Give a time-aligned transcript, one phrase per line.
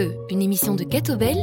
[0.00, 1.36] feu, une émission de Catobel.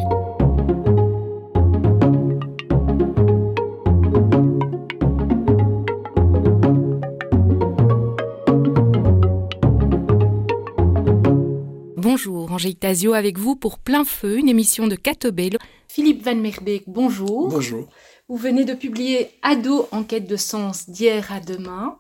[11.98, 15.58] Bonjour, Angélique Tazio avec vous pour Plein Feu, une émission de Catobel.
[15.88, 17.50] Philippe Van Merbeek, bonjour.
[17.50, 17.88] Bonjour.
[18.28, 22.00] Vous venez de publier Ado en quête de sens d'hier à demain.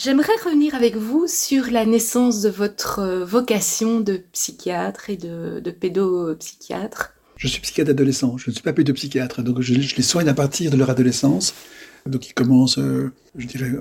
[0.00, 5.60] J'aimerais revenir avec vous sur la naissance de votre euh, vocation de psychiatre et de,
[5.72, 7.14] pédopsychiatre.
[7.36, 10.70] Je suis psychiatre adolescent, je ne suis pas pédopsychiatre, donc je, les soigne à partir
[10.70, 11.52] de leur adolescence.
[12.06, 13.72] Donc ils commencent, euh, je dirais,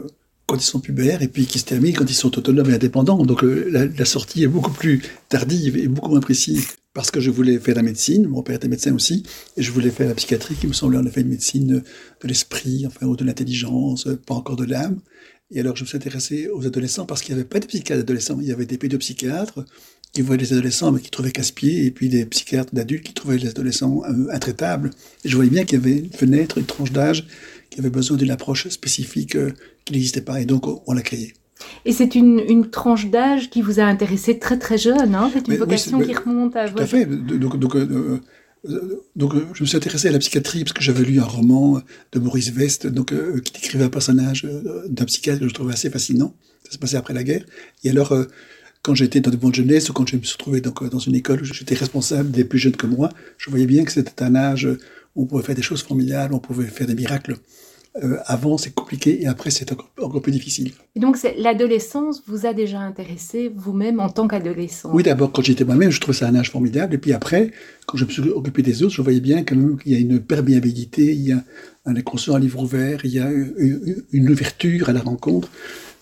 [0.48, 3.24] quand ils sont pubères et puis qui se terminent quand ils sont autonomes et indépendants.
[3.24, 7.20] Donc euh, la, la, sortie est beaucoup plus tardive et beaucoup moins précise parce que
[7.20, 9.22] je voulais faire la médecine, mon père était médecin aussi,
[9.56, 12.88] et je voulais faire la psychiatrie qui me semblait en effet une médecine de l'esprit,
[12.88, 15.00] enfin, ou de l'intelligence, pas encore de l'âme.
[15.52, 18.02] Et alors, je me suis intéressé aux adolescents parce qu'il n'y avait pas de psychiatres
[18.02, 18.38] adolescents.
[18.42, 19.64] Il y avait des pédopsychiatres
[20.12, 23.38] qui voyaient les adolescents mais qui trouvaient casse-pieds, et puis des psychiatres d'adultes qui trouvaient
[23.38, 24.92] les adolescents euh, intraitables.
[25.24, 27.26] Et je voyais bien qu'il y avait une fenêtre, une tranche d'âge
[27.70, 29.54] qui avait besoin d'une approche spécifique euh,
[29.86, 30.42] qui n'existait pas.
[30.42, 31.34] Et donc, on l'a créée.
[31.86, 35.40] Et c'est une, une, tranche d'âge qui vous a intéressé très très jeune, hein c'est
[35.40, 36.68] une mais, vocation oui, qui remonte à...
[36.68, 36.84] Tout votre...
[36.84, 37.06] à fait.
[37.06, 38.22] Donc, donc euh,
[39.16, 42.20] donc, je me suis intéressé à la psychiatrie parce que j'avais lu un roman de
[42.20, 45.90] Maurice Vest, donc, euh, qui décrivait un personnage euh, d'un psychiatre que je trouvais assez
[45.90, 46.36] fascinant.
[46.66, 47.46] Ça se passait après la guerre.
[47.84, 48.26] Et alors, euh,
[48.82, 51.16] quand j'étais dans de bonnes jeunesse ou quand je me suis retrouvé donc, dans une
[51.16, 54.36] école où j'étais responsable des plus jeunes que moi, je voyais bien que c'était un
[54.36, 54.68] âge
[55.16, 57.36] où on pouvait faire des choses formidables, on pouvait faire des miracles.
[58.04, 60.72] Euh, avant, c'est compliqué et après, c'est encore, encore, plus difficile.
[60.96, 64.92] Et donc, l'adolescence vous a déjà intéressé vous-même en tant qu'adolescent?
[64.94, 66.94] Oui, d'abord, quand j'étais moi-même, je trouvais ça un âge formidable.
[66.94, 67.52] Et puis après,
[67.88, 70.00] quand je me suis occupé des autres, je voyais bien quand même qu'il y a
[70.00, 71.44] une perméabilité, il y a
[71.86, 73.30] un inconscient à livre ouvert, il y a
[74.12, 75.50] une ouverture à la rencontre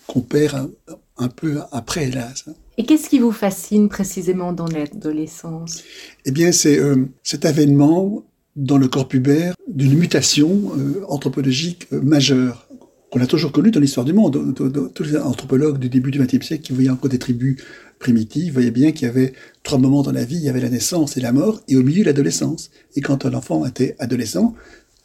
[0.08, 0.70] qu'on perd
[1.18, 2.46] un peu après, hélas.
[2.78, 5.84] Et qu'est-ce qui vous fascine précisément dans l'adolescence?
[6.26, 8.24] Eh bien, c'est euh, cet avènement
[8.56, 12.68] dans le corps pubère d'une mutation euh, anthropologique euh, majeure
[13.12, 14.53] qu'on a toujours connue dans l'histoire du monde.
[14.94, 17.62] Tous les anthropologues du début du XXe siècle qui voyaient encore des tribus
[18.00, 20.35] primitives voyaient bien qu'il y avait trois moments dans la vie.
[20.35, 22.72] Il y avait la naissance et la mort, et au milieu l'adolescence.
[22.96, 24.53] Et quand un enfant était adolescent,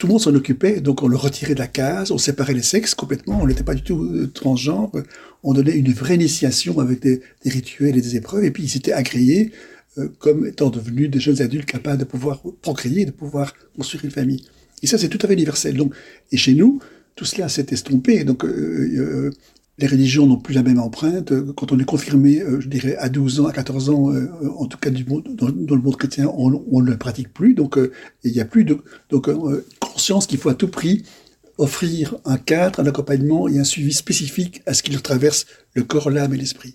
[0.01, 2.63] tout le monde s'en occupait, donc on le retirait de la case, on séparait les
[2.63, 4.91] sexes complètement, on n'était pas du tout euh, transgenre,
[5.43, 8.95] on donnait une vraie initiation avec des, rituels et des épreuves, et puis ils s'étaient
[8.95, 9.57] agréés euh,
[10.19, 14.45] comme étant devenus des jeunes adultes capables de pouvoir procréer, de pouvoir construire une famille.
[14.83, 15.77] Et ça, c'est tout à fait universel.
[15.77, 15.95] Donc,
[16.33, 16.81] et chez nous,
[17.17, 18.25] tout cela s'est estompé.
[18.25, 19.31] Donc, euh, euh,
[19.81, 21.33] les religions n'ont plus la même empreinte.
[21.55, 24.29] Quand on est confirmé, euh, je dirais, à 12 ans, à 14 ans, euh,
[24.59, 27.55] en tout cas dans, le monde chrétien, on, ne le pratique plus.
[27.55, 27.91] Donc, euh,
[28.23, 28.79] il n'y a plus de
[29.09, 29.31] donc,
[29.81, 31.05] conscience qu'il faut à tout prix
[31.57, 35.83] offrir un cadre, un accompagnement et un suivi spécifique à ce qui leur traverse le
[35.83, 36.75] corps, l'âme et l'esprit.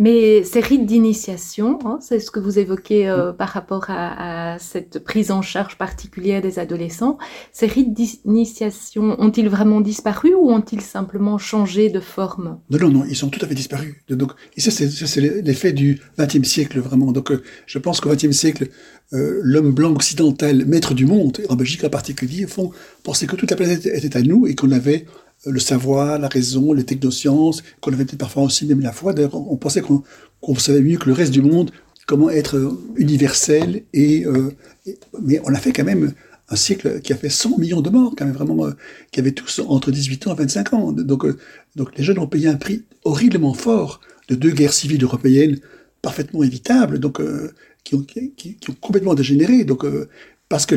[0.00, 4.58] Mais ces rites d'initiation, hein, c'est ce que vous évoquez euh, par rapport à, à,
[4.58, 7.18] cette prise en charge particulière des adolescents,
[7.52, 12.60] ces rites d'initiation ont-ils vraiment disparu ou ont-ils simplement changé de forme?
[12.70, 13.94] Non, non, non, ils sont tout à fait disparus.
[14.08, 17.12] Donc, et ça, c'est l'effet du XXe siècle, vraiment.
[17.12, 18.68] Donc, euh, je pense qu'au XXe siècle,
[19.12, 22.72] euh, l'homme blanc occidental, maître du monde, en Belgique en particulier, font
[23.02, 25.04] penser que toute la planète était à nous et qu'on avait
[25.46, 29.12] le savoir, la raison, les technosciences, qu'on avait peut-être parfois aussi même la foi.
[29.12, 30.02] D'ailleurs, on pensait qu'on
[30.42, 31.70] qu savait mieux que le reste du monde
[32.06, 33.84] comment être universel.
[33.92, 34.50] Et, euh,
[34.86, 36.12] et, mais on a fait quand même
[36.48, 38.72] un siècle qui a fait 100 millions de morts, quand même vraiment, euh,
[39.12, 40.92] qui avaient tous entre 18 ans et 25 ans.
[40.92, 41.38] Donc, euh,
[41.76, 45.60] donc les jeunes ont payé un prix horriblement fort de deux guerres civiles européennes
[46.02, 47.52] parfaitement évitables, donc euh,
[47.84, 49.64] qui, ont, qui, ont complètement dégénéré.
[49.64, 50.08] Donc, euh,
[50.48, 50.74] parce que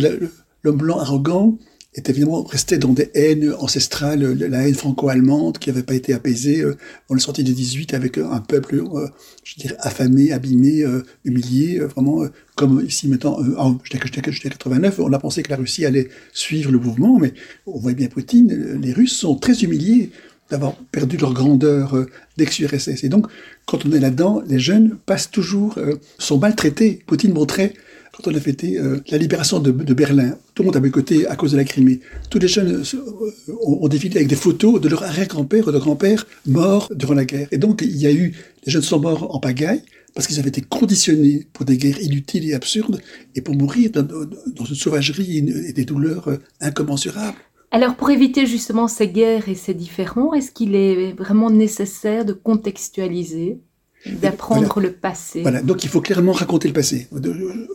[0.64, 1.58] l'homme blanc arrogant
[1.96, 6.62] est évidemment resté dans des haines ancestrales, la haine franco-allemande qui n'avait pas été apaisée.
[6.62, 6.76] Euh,
[7.10, 9.08] on est sorti de 18 avec un peuple, euh,
[9.44, 15.20] je dirais, affamé, abîmé, euh, humilié, vraiment comme ici maintenant, en, j'étais 89, on a
[15.20, 17.34] pensé que la Russie allait suivre le mouvement, mais
[17.66, 20.12] on voit bien Poutine, les Russes sont très humiliés
[20.52, 22.06] d'avoir perdu leur grandeur
[22.38, 23.04] d'ex-URSS.
[23.04, 23.26] Et donc,
[23.66, 25.80] quand on est là-dedans, les jeunes passent toujours,
[26.20, 27.00] sont maltraités.
[27.08, 27.74] Poutine montrait
[28.14, 31.36] quand on a fêté euh, la libération de, Berlin, tout le monde a boycotté à
[31.36, 32.00] cause de la Crimée.
[32.30, 36.28] Tous les jeunes euh, ont, défilé avec des photos de leur arrière-grand-père ou de grand-père
[36.46, 37.48] morts durant la guerre.
[37.52, 39.82] Et donc, il y a eu, les jeunes sont morts en pagaille
[40.14, 43.02] parce qu'ils avaient été conditionnés pour des guerres inutiles et absurdes
[43.34, 47.38] et pour mourir dans, dans une sauvagerie et des douleurs euh, incommensurables.
[47.72, 52.34] Alors, pour éviter justement ces guerres et ces différends, est-ce qu'il est vraiment nécessaire de
[52.34, 53.58] contextualiser?
[54.06, 54.90] D'apprendre voilà.
[54.90, 55.42] le passé.
[55.42, 57.08] Voilà, donc il faut clairement raconter le passé.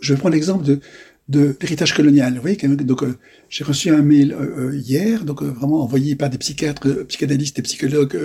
[0.00, 0.80] Je prends l'exemple de,
[1.28, 2.34] de l'héritage colonial.
[2.34, 3.16] Vous voyez, donc euh,
[3.48, 7.62] j'ai reçu un mail euh, hier, donc euh, vraiment envoyé par des psychiatres, psychanalystes et
[7.62, 8.18] psychologues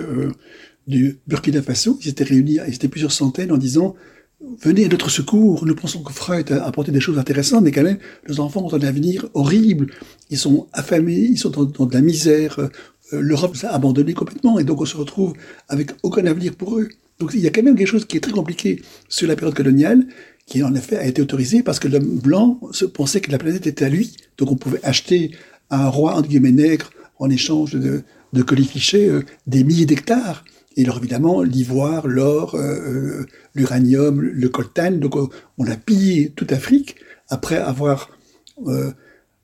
[0.88, 1.98] du Burkina Faso.
[2.04, 3.96] Ils étaient réunis, ils étaient plusieurs centaines en disant
[4.62, 5.66] venez à notre secours.
[5.66, 8.74] Nous pensons que Freud a apporté des choses intéressantes, mais quand même, les enfants ont
[8.74, 9.88] un avenir horrible.
[10.30, 12.60] Ils sont affamés, ils sont dans, dans de la misère.
[12.60, 12.70] Euh,
[13.12, 15.34] L'Europe les a abandonnés complètement, et donc on se retrouve
[15.68, 16.90] avec aucun avenir pour eux.
[17.24, 19.56] Donc il y a quand même quelque chose qui est très compliqué sur la période
[19.56, 20.08] coloniale,
[20.46, 22.60] qui en effet a été autorisé parce que l'homme blanc
[22.94, 24.18] pensait que la planète était à lui.
[24.38, 25.32] Donc on pouvait acheter
[25.70, 26.90] à un roi, entre guillemets, nègre,
[27.20, 28.04] en échange de,
[28.34, 28.46] de
[28.96, 30.44] euh, des milliers d'hectares.
[30.76, 33.26] Et alors évidemment, l'ivoire, l'or, euh, euh,
[33.56, 34.92] l'uranium, le coltan.
[34.92, 36.98] Donc on a pillé toute Afrique
[37.30, 38.10] après avoir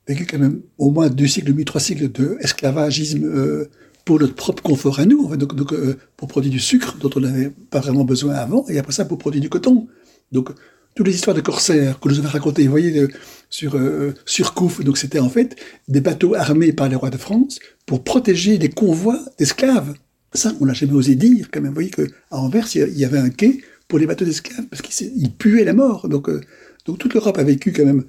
[0.06, 3.70] vécu quand même au moins deux siècles, demi, trois siècles d'esclavagisme euh,
[4.10, 7.52] pour notre propre confort à nous, donc, euh, pour produire du sucre dont on n'avait
[7.70, 9.86] pas vraiment besoin avant, et après ça pour produire du coton.
[10.32, 10.50] Donc
[10.96, 13.06] toutes les histoires de corsaires que nous avez racontées, vous voyez,
[13.50, 15.54] sur euh, Surcouf, donc c'était en fait
[15.86, 19.94] des bateaux armés par les rois de France pour protéger les convois d'esclaves.
[20.32, 21.70] Ça, on n'a jamais osé dire quand même.
[21.70, 22.02] Vous voyez qu'à
[22.32, 26.08] Anvers, il y avait un quai pour les bateaux d'esclaves parce qu'ils puaient la mort.
[26.08, 26.40] Donc, euh,
[26.84, 28.02] donc toute l'Europe a vécu quand même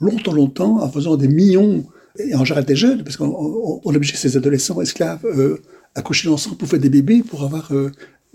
[0.00, 1.86] longtemps, longtemps en faisant des millions,
[2.18, 5.62] et en général des jeunes, parce qu'on on, on obligeait ces adolescents esclaves euh,
[5.94, 7.72] à coucher ensemble pour faire des bébés, pour avoir...
[7.72, 7.90] Euh,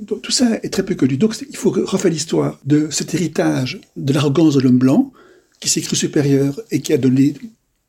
[0.06, 1.18] tout ça est très peu connu.
[1.18, 5.12] Donc il faut refaire l'histoire de cet héritage de l'arrogance de l'homme blanc,
[5.60, 7.34] qui s'est cru supérieur et qui a donné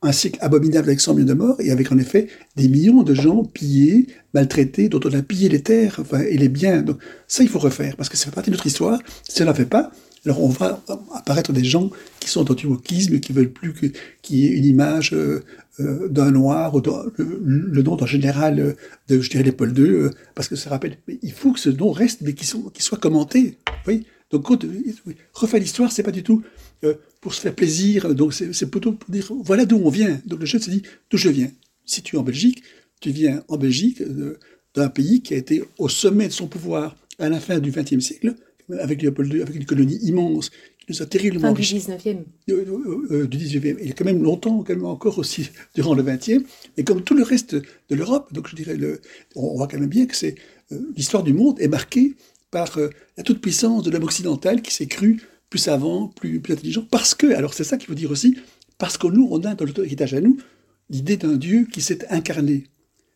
[0.02, 3.14] un cycle abominable avec 100 millions de morts et avec en effet des millions de
[3.14, 6.82] gens pillés, maltraités, dont on a pillé les terres et les biens.
[6.82, 6.98] Donc
[7.28, 9.00] ça, il faut refaire parce que ça fait partie de notre histoire.
[9.28, 9.92] Si on ne fait pas,
[10.26, 10.82] alors on va
[11.14, 13.72] apparaître des gens qui sont dans du wokisme, qui veulent plus
[14.22, 15.42] qu'il y ait une image euh,
[15.80, 16.82] euh, d'un noir ou
[17.16, 18.72] le, nom d'un général euh,
[19.08, 20.98] de, je dirais, Léopold II, parce que ça rappelle.
[21.08, 23.56] Mais il faut que ce nom reste, mais qu'il qu soit commenté.
[23.86, 24.04] Oui.
[24.30, 24.46] Donc
[25.32, 26.44] refaire l'histoire, c'est pas du tout
[27.20, 28.14] pour se faire plaisir.
[28.14, 30.20] Donc c'est plutôt pour dire voilà d'où on vient.
[30.24, 31.50] Donc le jeune se dit d'où je viens?
[31.84, 32.62] Si tu es en Belgique,
[33.00, 34.00] tu viens en Belgique
[34.76, 37.98] d'un pays qui a été au sommet de son pouvoir à la fin du XXe
[37.98, 38.36] siècle
[38.80, 42.18] avec Léopold II, avec une colonie immense, qui nous a terriblement fin du 19e.
[42.50, 43.76] Euh, euh, du 19e.
[43.80, 46.42] Il y a quand même longtemps, quand même encore aussi, durant le 20e.
[46.76, 49.00] Et comme tout le reste de l'Europe, donc je dirais, le,
[49.36, 50.34] on, voit quand même bien que c'est
[50.72, 52.14] euh, l'histoire du monde est marquée
[52.50, 56.86] par euh, la toute-puissance de l'homme occidental qui s'est cru plus savant, plus, plus intelligent,
[56.90, 58.36] parce que, alors c'est ça qu'il faut dire aussi,
[58.78, 60.38] parce que nous, on a dans notre héritage à nous,
[60.88, 62.64] l'idée d'un Dieu qui s'est incarné.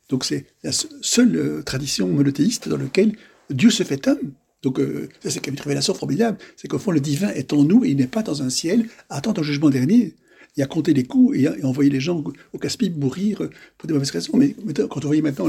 [0.09, 3.17] Donc c'est la seule euh, tradition monothéiste dans laquelle
[3.51, 4.33] Dieu se fait homme,
[4.65, 6.39] donc, euh, ça, c'est une révélation formidable.
[6.57, 8.87] C'est qu'au fond, le divin est en nous et il n'est pas dans un ciel
[9.11, 10.15] à attendre le jugement dernier.
[10.57, 13.43] Il a compté les coups et, et envoyé les gens au casse-pipe mourir
[13.77, 14.33] pour des mauvaises raisons.
[14.37, 14.57] Mais
[14.89, 15.49] quand on voyait maintenant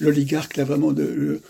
[0.00, 1.40] l'oligarque, le,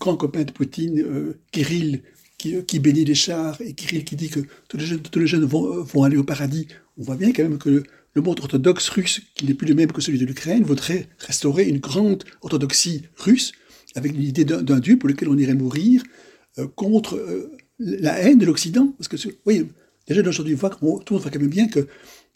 [0.00, 2.02] grand copain de Poutine, euh, Kirill,
[2.36, 4.76] qui, qui, bénit les chars, et Kirill qui dit que tous
[5.18, 6.66] les jeunes, vont, aller au paradis,
[6.98, 7.84] on voit bien quand même que
[8.14, 11.64] le monde orthodoxe russe, qui n'est plus le même que celui de l'Ukraine, voudrait restaurer
[11.64, 13.52] une grande orthodoxie russe
[13.94, 16.02] avec l'idée d'un Dieu pour lequel on irait mourir
[16.58, 18.94] euh, contre euh, la haine de l'Occident.
[18.98, 19.66] Parce que, oui,
[20.08, 21.86] jeunes d'aujourd'hui le monde voit quand même bien que,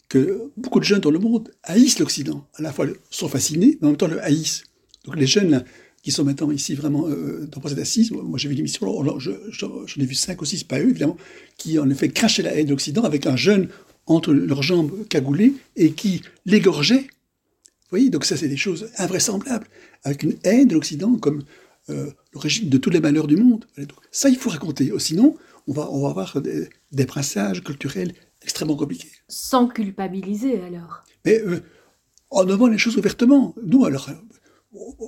[0.09, 2.47] que beaucoup de jeunes dans le monde haïssent l'Occident.
[2.55, 4.63] À la fois sont fascinés, mais en même temps le haïssent.
[5.05, 5.63] Donc les jeunes là,
[6.01, 10.01] qui sont maintenant ici vraiment euh, dans cette assise, moi j'ai vu une émission, j'en
[10.01, 11.17] ai vu cinq ou six, pas eux évidemment,
[11.57, 13.69] qui en effet crachaient la haine de l'Occident avec un jeune
[14.05, 17.07] entre leurs jambes cagoulées et qui l'égorgeait
[17.89, 19.67] vous voyez, donc ça, c'est des choses invraisemblables,
[20.03, 21.41] avec une haine de l'Occident comme
[21.89, 23.65] euh, l'origine de tous les malheurs du monde.
[23.77, 24.91] Donc, ça, il faut raconter.
[24.99, 25.35] Sinon,
[25.67, 29.09] on va, on va avoir des, des brassages culturels extrêmement compliqués.
[29.27, 31.61] Sans culpabiliser, alors Mais euh,
[32.29, 33.55] en nommant les choses ouvertement.
[33.63, 34.09] Nous, alors,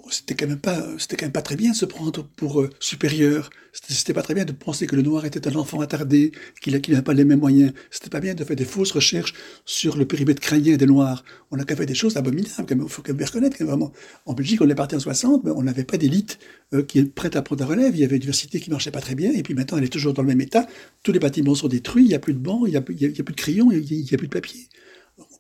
[0.10, 2.70] c'était quand même pas c'était quand même pas très bien de se prendre pour euh,
[2.80, 3.52] supérieur.
[3.74, 7.02] C'était pas très bien de penser que le noir était un enfant attardé qu'il n'avait
[7.04, 7.72] pas les mêmes moyens.
[7.92, 9.34] C'était pas bien de faire des fausses recherches
[9.66, 11.24] sur le périmètre crânien des noirs.
[11.52, 13.94] On a quand même fait des choses abominables il faut quand même reconnaître quand
[14.26, 16.40] en Belgique on est parti en 60 mais on n'avait pas d'élite
[16.74, 17.96] euh, qui est prête à prendre la relève.
[17.96, 19.94] Il y avait une université qui marchait pas très bien et puis maintenant elle est
[19.94, 20.66] toujours dans le même état.
[21.04, 23.00] Tous les bâtiments sont détruits il y a plus de bancs il y a, il
[23.00, 24.68] y a, plus de crayons il y a, il y a plus de papier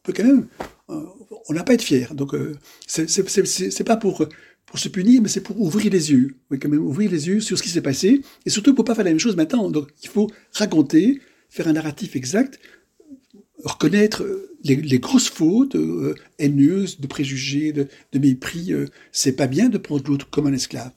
[0.10, 0.41] euh,
[1.50, 2.13] on n'a pas à être fier.
[2.13, 4.25] Donc, euh, c'est pas pour,
[4.75, 6.36] se punir, mais c'est pour ouvrir les yeux.
[6.50, 8.22] Quand même, ouvrir les yeux sur ce qui s'est passé.
[8.46, 9.70] Et surtout pour pas faire la même chose maintenant.
[9.70, 12.60] Donc, il faut raconter, faire un narratif exact,
[13.63, 14.24] reconnaître
[14.63, 18.74] les, les grosses fautes euh, haineuses, de préjugés, de, mépris.
[18.74, 20.91] Euh, c'est pas bien de prendre l'autre comme un esclave.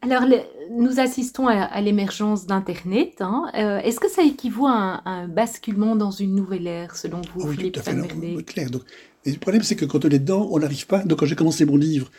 [0.00, 0.36] Alors, le,
[0.70, 3.16] nous assistons à, à l'émergence d'Internet.
[3.20, 3.50] Hein.
[3.54, 7.20] Euh, Est-ce que ça équivaut à un, à un, basculement dans une nouvelle ère, selon
[7.34, 8.70] vous, oui, Philippe tout à fait, clair.
[8.70, 8.82] Donc,
[9.24, 11.02] et le problème, c'est que quand on est dedans, on n'arrive pas.
[11.04, 12.10] Donc, quand j'ai commencé mon livre,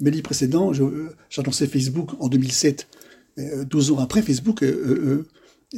[0.00, 0.72] mes livres précédents,
[1.30, 2.88] j'annonçais Facebook en 2007.
[3.38, 5.26] Euh, 12 ans après, Facebook euh,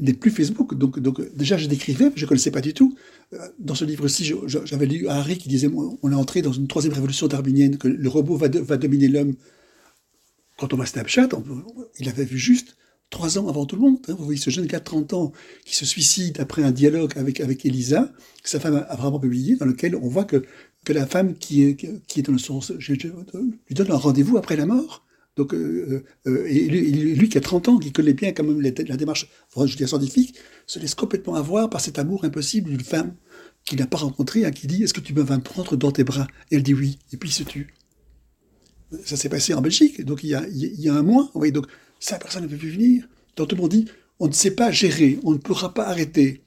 [0.00, 0.74] n'est plus Facebook.
[0.74, 2.96] Donc, donc déjà, je décrivais, je ne connaissais pas du tout.
[3.34, 5.70] Euh, dans ce livre-ci, j'avais lu Harry qui disait
[6.02, 9.08] on est entré dans une troisième révolution darwinienne, que le robot va, de, va dominer
[9.08, 9.34] l'homme
[10.72, 11.28] on voit Snapchat,
[11.98, 12.76] il avait vu juste
[13.10, 13.98] trois ans avant tout le monde.
[14.08, 14.14] Hein.
[14.16, 15.32] Vous voyez ce jeune gars de 30 ans
[15.64, 18.12] qui se suicide après un dialogue avec, avec Elisa,
[18.42, 20.44] que sa femme a vraiment publié, dans lequel on voit que,
[20.84, 21.76] que la femme qui est,
[22.06, 22.98] qui est dans le sens, lui
[23.70, 25.04] donne un rendez-vous après la mort.
[25.36, 28.70] Donc, euh, euh, et lui, qui a 30 ans, qui connaît bien quand même la,
[28.70, 30.36] démarche je dire, scientifique,
[30.66, 33.14] se laisse complètement avoir par cet amour impossible d'une femme
[33.64, 36.04] qu'il n'a pas rencontrée, hein, qui dit Est-ce que tu vas me prendre dans tes
[36.04, 36.26] bras?
[36.50, 37.72] Et elle dit oui, et puis il se tue.
[39.04, 40.34] Ça s'est passé en Belgique, donc il y
[40.88, 41.30] a, un mois.
[41.34, 41.66] Oui, donc
[42.00, 43.08] ça, personne ne peut plus venir.
[43.36, 43.86] Donc tout le monde dit
[44.18, 46.42] On ne sait pas gérer, on ne pourra pas arrêter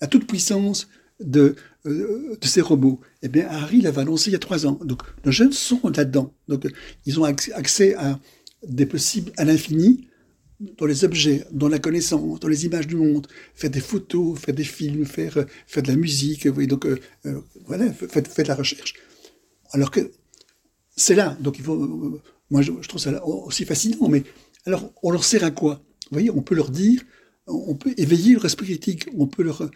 [0.00, 0.88] la toute puissance
[1.20, 3.00] de, euh, de ces robots.
[3.22, 4.78] Eh bien, Harry l'avait annoncé il y a trois ans.
[4.84, 6.34] Donc, nos jeunes sont là-dedans.
[6.48, 6.66] Donc,
[7.06, 8.20] ils ont accès à
[8.66, 10.08] des possibles à l'infini
[10.60, 14.54] dans les objets, dans la connaissance, dans les images du monde, faire des photos, faire
[14.54, 18.54] des films, faire, faire de la musique, oui, donc euh, euh, voilà, faites, de la
[18.54, 18.94] recherche.
[19.72, 20.10] Alors que
[20.96, 24.22] c'est là, donc il faut, moi je, trouve ça aussi fascinant, mais
[24.64, 25.82] alors on leur sert à quoi?
[26.10, 27.02] Vous voyez, on peut leur dire,
[27.46, 29.68] on peut éveiller leur esprit critique, on peut leur,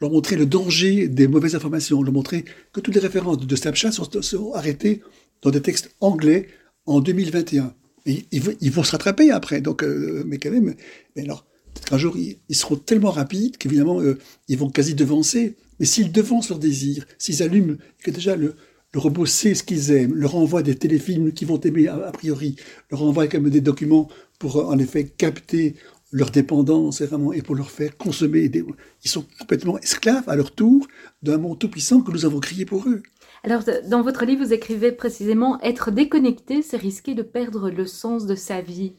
[0.00, 3.92] leur montrer le danger des mauvaises informations, leur montrer que toutes les références de Snapchat
[3.92, 5.02] sont, arrêtées
[5.42, 6.48] dans des textes anglais
[6.84, 7.74] en 2021.
[8.06, 10.74] Et ils, vont se rattraper après, donc, euh, mais quand même,
[11.16, 11.44] mais alors,
[11.74, 15.56] peut-être qu'un jour, ils, seront tellement rapides qu'évidemment, euh, ils vont quasi devancer.
[15.80, 18.54] Mais s'ils devancent leur désir, s'ils allument, que déjà le,
[18.94, 22.56] le robot sait ce qu'ils aiment, leur envoie des téléfilms qu'ils vont aimer a, priori,
[22.90, 25.74] leur envoie même des documents pour en effet capter
[26.12, 28.48] leur dépendance vraiment, et pour leur faire consommer.
[28.48, 28.64] Des...
[29.04, 30.86] Ils sont complètement esclaves à leur tour
[31.22, 33.02] d'un monde tout-puissant que nous avons créé pour eux.
[33.42, 38.26] Alors, dans votre livre, vous écrivez précisément Être déconnecté, c'est risquer de perdre le sens
[38.26, 38.94] de sa vie.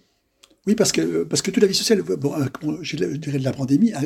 [0.68, 2.34] Oui, parce que, parce que toute la vie sociale, bon,
[2.82, 4.02] je dirais de la pandémie, a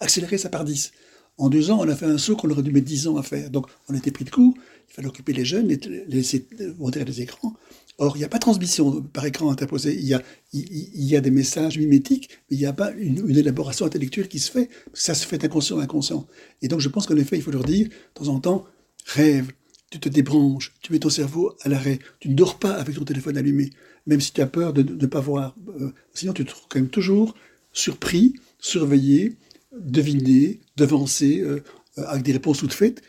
[0.00, 0.92] accéléré sa part 10.
[1.36, 3.22] En deux ans, on a fait un saut qu'on aurait dû mettre dix ans à
[3.22, 3.50] faire.
[3.50, 4.56] Donc, on était pris de coup.
[4.88, 6.46] Il fallait occuper les jeunes, les laisser
[6.78, 7.54] monter les écrans.
[7.98, 9.94] Or, il n'y a pas de transmission par écran interposé.
[9.94, 14.40] Il y a, des messages mimétiques, mais il n'y a pas une, élaboration intellectuelle qui
[14.40, 14.68] se fait.
[14.94, 16.26] Ça se fait inconscient, inconscient.
[16.60, 18.64] Et donc, je pense qu'en effet, il faut leur dire, de temps en temps,
[19.06, 19.52] rêve,
[19.90, 22.00] tu te débranches, tu mets ton cerveau à l'arrêt.
[22.18, 23.70] Tu ne dors pas avec ton téléphone allumé,
[24.06, 25.54] même si tu as peur de ne pas voir.
[25.80, 27.34] Euh, sinon, tu te trouves quand même toujours
[27.72, 29.36] surpris, surveillé,
[29.78, 31.62] deviné, devancé, euh,
[31.96, 33.02] avec des réponses toutes faites,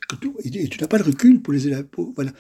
[0.44, 1.88] et, tu n'as pas le recul pour les élèves.
[2.16, 2.32] Voilà.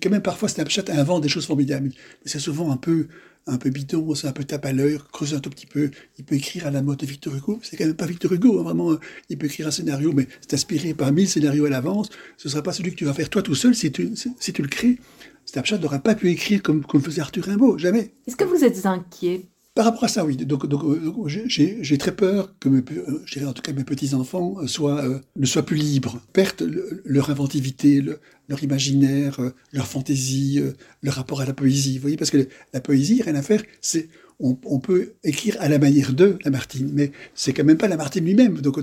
[0.00, 3.08] Quand même, parfois, Snapchat invente des choses formidables, mais c'est souvent un peu,
[3.46, 5.90] un peu bidon, c'est un peu tape à l'œil, creuse un tout petit peu.
[6.18, 8.60] Il peut écrire à la mode de Victor Hugo, c'est quand même pas Victor Hugo,
[8.60, 8.96] hein, vraiment.
[9.28, 12.10] Il peut écrire un scénario, mais c'est inspiré par mille scénarios à l'avance.
[12.36, 14.52] Ce ne sera pas celui que tu vas faire toi tout seul si tu, si
[14.52, 14.98] tu le crées.
[15.46, 18.14] Snapchat n'aurait pas pu écrire comme, comme faisait Arthur Rimbaud, jamais.
[18.26, 20.36] Est-ce que vous êtes inquiet par rapport à ça, oui.
[20.36, 25.18] Donc, euh, j'ai très peur que, mes, euh, en tout cas mes petits enfants euh,
[25.36, 26.70] ne soient plus libres, perdent
[27.04, 28.02] leur inventivité,
[28.48, 29.38] leur imaginaire,
[29.72, 30.62] leur fantaisie,
[31.02, 31.96] leur rapport à la poésie.
[31.96, 34.08] Vous voyez, parce que la poésie, rien à faire, c'est
[34.40, 38.60] on, peut écrire à la manière de Lamartine, mais c'est quand même pas Lamartine lui-même.
[38.60, 38.76] Donc,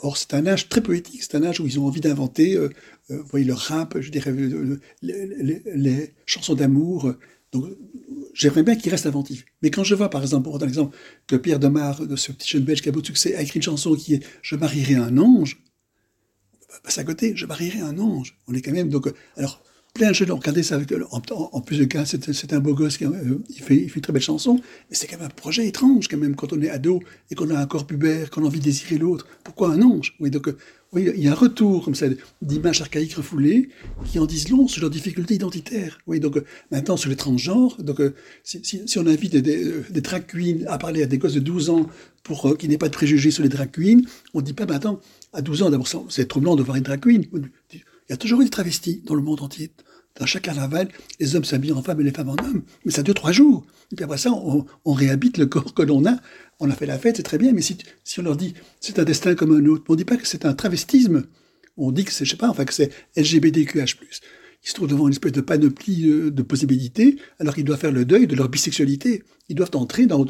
[0.00, 2.58] or c'est un âge très poétique, c'est un âge où ils ont envie d'inventer,
[3.08, 4.34] vous voyez, le rap, je dirais,
[5.02, 7.14] les chansons d'amour.
[7.52, 7.66] Donc,
[8.34, 9.44] j'aimerais bien qu'il reste inventif.
[9.60, 12.64] Mais quand je vois, par exemple, pour exemple, que Pierre Demar, de ce petit jeune
[12.64, 15.18] belge qui a beaucoup de succès, a écrit une chanson qui est Je marierai un
[15.18, 15.62] ange,
[16.82, 18.36] passe à côté, je marierai un ange.
[18.48, 19.62] On est quand même, donc, alors,
[19.94, 22.96] plein de jeunes ont regardé ça avec, en, plus de cas, c'est un beau gosse,
[22.96, 25.66] qui, euh, il, fait, fait une très belle chanson, mais c'est quand même un projet
[25.66, 28.46] étrange, quand même, quand on est ado et qu'on a un corps pubère, qu'on a
[28.46, 29.26] envie de désirer l'autre.
[29.44, 30.14] Pourquoi un ange?
[30.20, 30.48] Oui, donc,
[30.94, 32.06] oui, il y a un retour comme ça
[32.42, 33.70] d'images archaïques refoulées
[34.04, 35.98] qui en disent long sur leurs difficultés identitaires.
[36.06, 40.02] Oui, donc euh, maintenant sur les transgenres, donc euh, si, on invite des, euh, des,
[40.02, 41.88] drag queens à parler à des gosses de 12 ans
[42.22, 44.02] pour euh, qu'ils n'aient pas de préjugés sur les drag queens,
[44.34, 45.00] on ne dit pas maintenant
[45.32, 47.00] à 12 ans d'abord c'est troublant de voir une drag.
[47.06, 47.80] Il
[48.10, 49.70] y a toujours eu des travestis dans le monde entier.
[50.18, 50.88] Dans chaque carnaval,
[51.20, 52.62] les hommes s'habillent en femmes et les femmes en hommes.
[52.84, 53.64] Mais ça dure trois jours.
[53.90, 56.16] Et puis après ça, on, réhabite le corps que l'on a
[56.62, 57.76] on a fait la fête, c'est très bien, mais si,
[58.18, 60.46] on leur dit c'est un destin comme un autre, on ne dit pas que c'est
[60.46, 61.24] un travestisme,
[61.76, 63.96] on dit que c'est, je sais pas, enfin que c'est LGBTQH+.
[64.64, 67.90] Ils se trouvent devant une espèce de panoplie euh, de, possibilités, alors qu'ils doivent faire
[67.90, 69.24] le deuil de leur bisexualité.
[69.48, 70.24] Ils doivent entrer dans,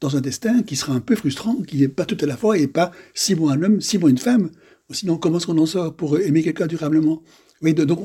[0.00, 2.58] dans un destin qui sera un peu frustrant, qui n'est pas tout à la fois
[2.58, 4.50] et pas six mois un homme, six mois une femme.
[4.90, 7.22] Sinon, comment est-ce qu'on en sort pour aimer quelqu'un durablement?
[7.62, 7.98] Oui, donc,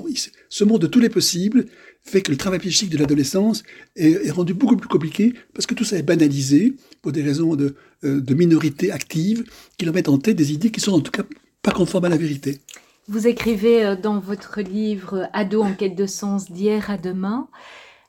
[0.50, 1.66] ce monde de tous les possibles
[2.02, 3.64] fait que le travail psychique de l'adolescence
[3.96, 7.76] est, rendu beaucoup plus compliqué parce que tout ça est banalisé pour des raisons de,
[8.04, 9.44] euh, de minorité active
[9.78, 11.24] qui leur mettent en tête des idées qui sont en tout cas
[11.62, 12.60] pas conformes à la vérité.
[13.08, 17.48] Vous écrivez euh, dans votre livre Ado en quête de sens d'hier à demain,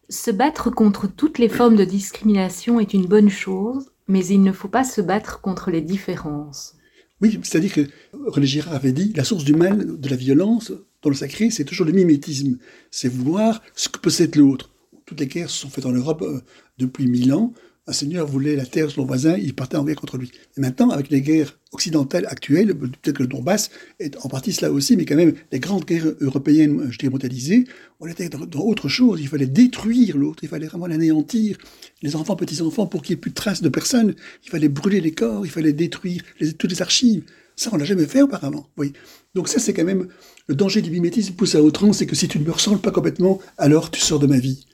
[0.09, 4.53] se battre contre toutes les formes de discrimination est une bonne chose, mais il ne
[4.53, 6.75] faut pas se battre contre les différences.
[7.21, 10.73] Oui, c'est-à-dire que René Girard avait dit la source du mal, de la violence,
[11.05, 12.57] dans le sacré, c'est toujours le mimétisme.
[12.91, 14.71] C'est vouloir ce que possède l'autre.
[15.05, 16.41] Toutes les guerres se sont faites en Europe euh,
[16.79, 17.53] depuis mille ans.
[17.87, 20.33] un seigneur voulait la terre de son voisin, il partait en guerre contre lui.
[20.57, 23.69] Et maintenant, avec les guerres occidentales actuelles, peut-être que le Donbass
[24.01, 27.65] est en partie cela aussi, mais quand même, les grandes guerres européennes, je dirais mondialisées,
[28.01, 29.21] on était dans, autre chose.
[29.21, 31.59] Il fallait détruire l'autre, il fallait vraiment l'anéantir.
[32.01, 35.03] Les enfants, petits-enfants, pour qu'il n'y ait plus de traces de personne, il fallait brûler
[35.03, 36.23] les corps, il fallait détruire
[36.57, 37.25] toutes les archives.
[37.57, 38.67] Ça, on l'a jamais fait auparavant.
[38.77, 38.93] Oui.
[39.35, 40.09] Donc ça, c'est quand même
[40.49, 42.91] le danger du mimétisme poussé à outrance, c'est que si tu ne me ressembles pas
[42.91, 44.67] complètement, alors tu sors de ma vie.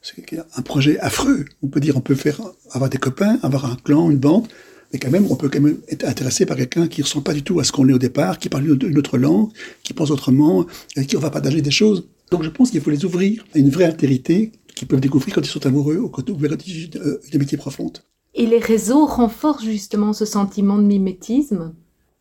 [0.00, 1.44] C'est un projet affreux.
[1.62, 2.40] On peut dire, on peut faire
[2.70, 4.46] avoir des copains, avoir un clan, une bande,
[4.92, 7.32] mais quand même, on peut quand même être intéressé par quelqu'un qui ne ressemble pas
[7.32, 9.48] du tout à ce qu'on est au départ, qui parle une autre langue,
[9.82, 10.66] qui pense autrement,
[10.96, 12.06] avec qui on va partager des choses.
[12.30, 15.40] Donc je pense qu'il faut les ouvrir à une vraie altérité qu'ils peuvent découvrir quand
[15.40, 17.98] ils sont amoureux ou quand ils ont une amitié profonde.
[18.34, 21.74] Et les réseaux renforcent justement ce sentiment de mimétisme?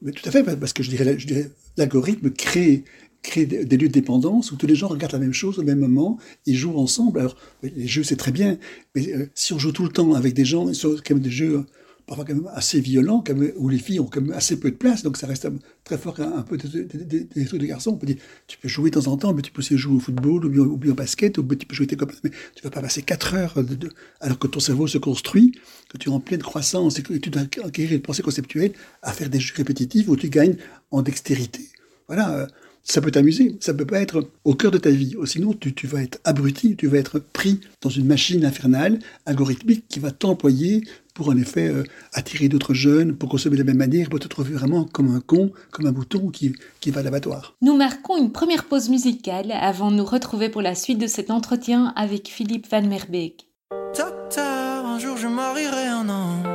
[0.04, 1.28] Mais tout à fait, parce que je dirais, je
[1.78, 2.84] l'algorithme crée,
[3.22, 5.80] crée des lieux de dépendance où tous les gens regardent la même chose au même
[5.80, 7.20] moment, ils jouent ensemble.
[7.20, 8.58] Alors, les jeux, c'est très bien,
[8.96, 11.32] mais euh, si on joue tout le temps avec des gens, sur quand même des
[11.32, 11.66] jeux
[12.06, 13.24] parfois quand même assez violents,
[13.58, 15.48] où les filles ont quand même assez peu de place, donc ça reste
[15.84, 17.92] très fort un, peu des trucs de garçons.
[17.92, 18.18] On peut dire,
[18.48, 20.78] tu peux jouer de temps en temps, mais tu peux aussi jouer au football, ou
[20.78, 23.34] bien, au basket, ou tu peux jouer tes copains, mais tu vas pas passer 4
[23.36, 23.56] heures,
[24.20, 25.54] alors que ton cerveau se construit,
[25.90, 29.14] que tu es en pleine croissance et que tu dois acquérir une pensée conceptuelle, à
[29.14, 30.58] faire des jeux répétitifs où tu gagnes
[30.92, 31.70] en dextérité.
[32.08, 32.48] Voilà, euh,
[32.84, 35.16] ça peut t'amuser, ça peut pas être au cœur de ta vie.
[35.26, 39.86] Sinon, tu, tu, vas être abruti, tu vas être pris dans une machine infernale, algorithmique,
[39.88, 43.78] qui va t'employer pour en effet euh, attirer d'autres jeunes, pour consommer de la même
[43.78, 47.04] manière, pour te trouver vraiment comme un con, comme un bouton qui, qui va à
[47.04, 47.56] l'abattoir.
[47.62, 51.32] Nous marquons une première pause musicale avant de nous retrouver pour la suite de cet
[51.32, 53.48] entretien avec Philippe Van Merbeek.
[53.96, 56.48] Docteur, un jour je marierai un ange,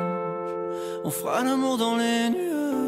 [1.05, 2.88] on fera l'amour dans les nuages,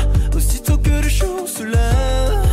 [0.91, 2.45] Que le jour se lève,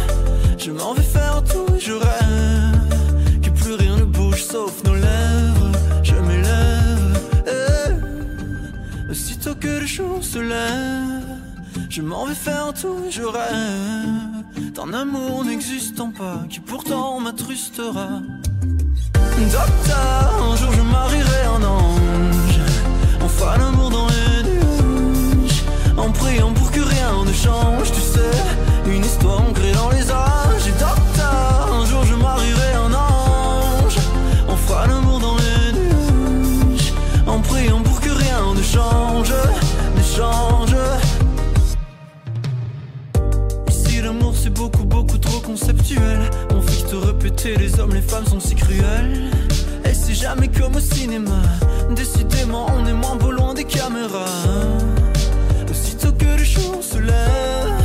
[0.59, 3.41] je m'en vais faire tout et je rêve.
[3.43, 5.73] Que plus rien ne bouge sauf nos lèvres.
[6.05, 7.21] Je m'élève
[9.11, 11.27] Aussitôt que le jour se lève,
[11.91, 18.21] je m'en vais faire tout et je rêve d'un amour n'existant pas qui pourtant m'attrustera.
[19.53, 22.61] Docteur, un jour je marierai un ange,
[23.21, 24.68] on fera l'amour dans les nuages,
[25.99, 28.31] en priant pour que rien ne change, tu sais,
[28.87, 30.67] une histoire ancrée dans les âges.
[30.67, 33.99] Et docteur, un jour je marierai un ange,
[34.49, 36.93] on fera l'amour dans les nuages,
[37.27, 39.33] en priant pour que rien ne change,
[39.97, 40.75] ne change.
[43.69, 46.31] Ici l'amour c'est beaucoup, beaucoup trop conceptuel.
[46.55, 49.31] On fait te répéter, les hommes, les femmes sont si cruels.
[49.85, 51.43] Et c'est jamais comme au cinéma.
[51.95, 54.27] Décidément, on est moins beau loin des caméras.
[56.19, 57.83] Que le jour se lève,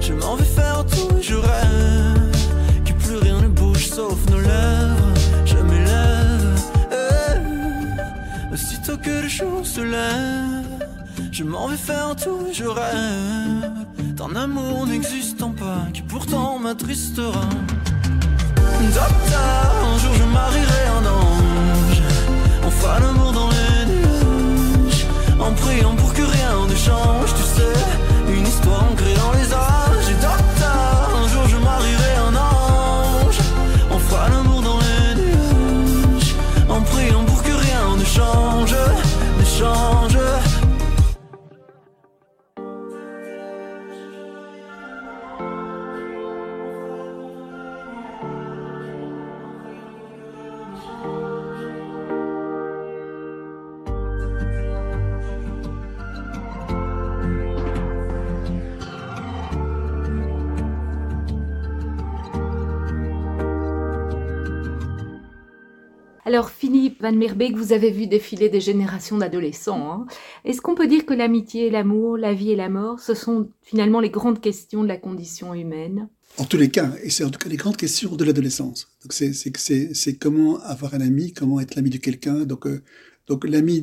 [0.00, 2.36] je m'en vais faire tout je rêve.
[2.84, 5.12] Que plus rien ne bouge sauf nos lèvres.
[5.44, 6.60] Je m'élève.
[8.52, 10.88] Aussitôt que le jour se lève,
[11.30, 13.82] je m'en vais faire tout je rêve
[14.14, 17.40] d'un amour n'existant pas qui pourtant m'attristera.
[18.94, 22.02] Docteur, un jour je marierai un ange,
[22.66, 23.51] on fera l'amour dans
[25.42, 29.41] en priant pour que rien ne change, tu sais, une histoire ancrée dans les
[67.02, 69.90] Van Merbeek, vous avez vu défiler des générations d'adolescents.
[69.90, 70.06] Hein.
[70.44, 73.98] Est-ce qu'on peut dire que l'amitié, l'amour, la vie et la mort, ce sont finalement
[73.98, 76.08] les grandes questions de la condition humaine?
[76.38, 78.88] En tous les cas, et c'est en tout cas les grandes questions de l'adolescence.
[79.10, 82.44] C'est comment avoir un ami, comment être l'ami de quelqu'un.
[82.44, 82.84] Donc euh,
[83.28, 83.82] Donc l'ami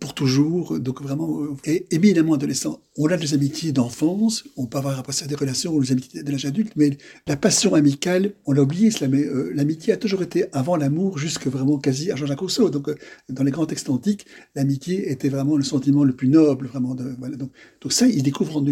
[0.00, 2.80] pour toujours, donc vraiment euh, est éminemment adolescent.
[2.96, 6.22] On a des amitiés d'enfance, on peut avoir après ça des relations ou des amitiés
[6.22, 6.96] de l'âge adulte, mais
[7.26, 11.18] la passion amicale, on l'a oublié cela, mais euh, l'amitié a toujours été avant l'amour
[11.18, 12.70] jusque vraiment quasi à Jean-Jacques Rousseau.
[12.70, 12.94] Donc euh,
[13.28, 16.94] dans les grands textes antiques, l'amitié était vraiment le sentiment le plus noble, vraiment.
[16.94, 18.64] Donc, ça, il découvre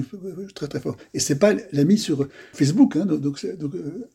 [0.55, 0.97] très très fort.
[1.15, 3.45] Et c'est pas l'ami sur Facebook, hein, donc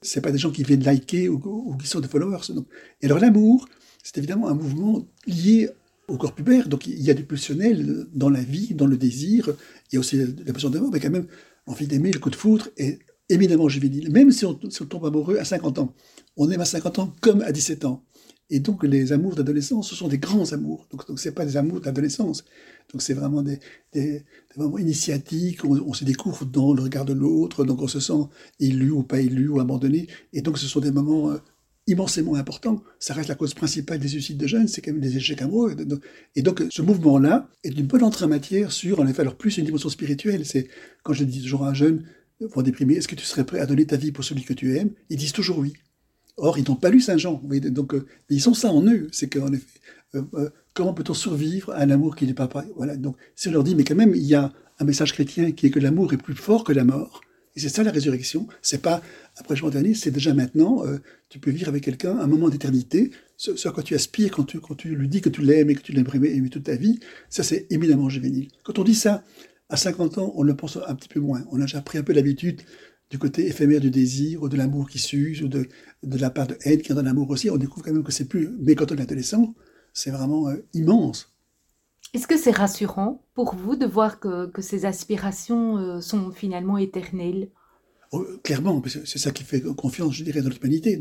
[0.02, 2.54] c'est pas des gens qui viennent liker ou, qui sont des followers.
[2.54, 2.66] Donc.
[3.02, 3.68] Et alors l'amour,
[4.04, 5.70] c'est évidemment un mouvement lié
[6.08, 6.68] au corps pubère.
[6.68, 9.50] Donc il y a du pulsionnel dans la vie, dans le désir.
[9.92, 11.28] Il y a aussi la passion d'amour, mais quand même,
[11.68, 14.12] l'envie d'aimer, le coup de foudre est éminemment juvénile.
[14.12, 15.94] Même si on, tombe amoureux à 50 ans,
[16.38, 18.04] on aime à 50 ans comme à 17 ans.
[18.54, 20.86] Et donc les amours d'adolescence, ce sont des grands amours.
[20.92, 22.44] Donc ce n'est pas des amours d'adolescence.
[22.92, 23.60] Donc c'est vraiment des,
[23.94, 24.26] des,
[24.58, 28.28] moments initiatiques, on, on, se découvre dans le regard de l'autre, donc on se sent
[28.60, 30.08] élu ou pas élu ou abandonné.
[30.34, 31.38] Et donc ce sont des moments euh,
[31.88, 32.84] immensément important.
[33.00, 35.76] Ça reste la cause principale des suicides de jeunes, c'est quand même des échecs amoureux.
[36.36, 39.58] Et donc, ce mouvement-là est une bonne entrée en matière sur, en effet, alors plus
[39.58, 40.46] une dimension spirituelle.
[40.46, 40.68] C'est
[41.04, 42.06] quand je dis toujours à un jeune,
[42.48, 44.78] pour déprimer, est-ce que tu serais prêt à donner ta vie pour celui que tu
[44.78, 44.92] aimes?
[45.10, 45.74] Ils disent toujours oui.
[46.38, 47.42] Or, ils n'ont pas lu Saint Jean.
[47.44, 49.08] Donc, euh, ils ont ça en eux.
[49.12, 49.80] C'est qu'en effet,
[50.16, 52.96] euh, euh, comment peut-on survivre à un amour qui n'est pas pareil Voilà.
[52.98, 55.68] Donc, si on leur dit, mais quand même, il y a un message chrétien qui
[55.68, 57.22] est que l'amour est plus fort que la mort,
[57.56, 58.48] et c'est ça la résurrection.
[58.62, 59.02] C'est pas
[59.36, 60.86] après le dernier, c'est déjà maintenant.
[60.86, 63.12] Euh, tu peux vivre avec quelqu'un un moment d'éternité.
[63.38, 65.76] Ce, à quoi tu aspires quand tu, quand tu lui dis que tu l'aimes et
[65.76, 68.50] que tu l'aimerais aimer toute ta vie, ça c'est éminemment juvénile.
[68.64, 69.24] Quand on dit ça
[69.70, 71.44] à 50 ans, on le pense un petit peu moins.
[71.52, 72.62] On a déjà pris un peu l'habitude
[73.10, 75.68] du côté éphémère du désir ou de l'amour qui s'use ou de,
[76.04, 77.50] de la part de haine qui est dans l'amour aussi.
[77.50, 78.50] On découvre quand même que c'est plus.
[78.60, 79.54] Mais quand on est adolescent,
[79.94, 81.31] c'est vraiment euh, immense.
[82.14, 87.50] Est-ce que c'est rassurant pour vous de voir que, ces aspirations euh, sont finalement éternelles?
[88.12, 91.00] Oh, Clairement, c'est ça qui fait confiance, je dirais, dans l'humanité.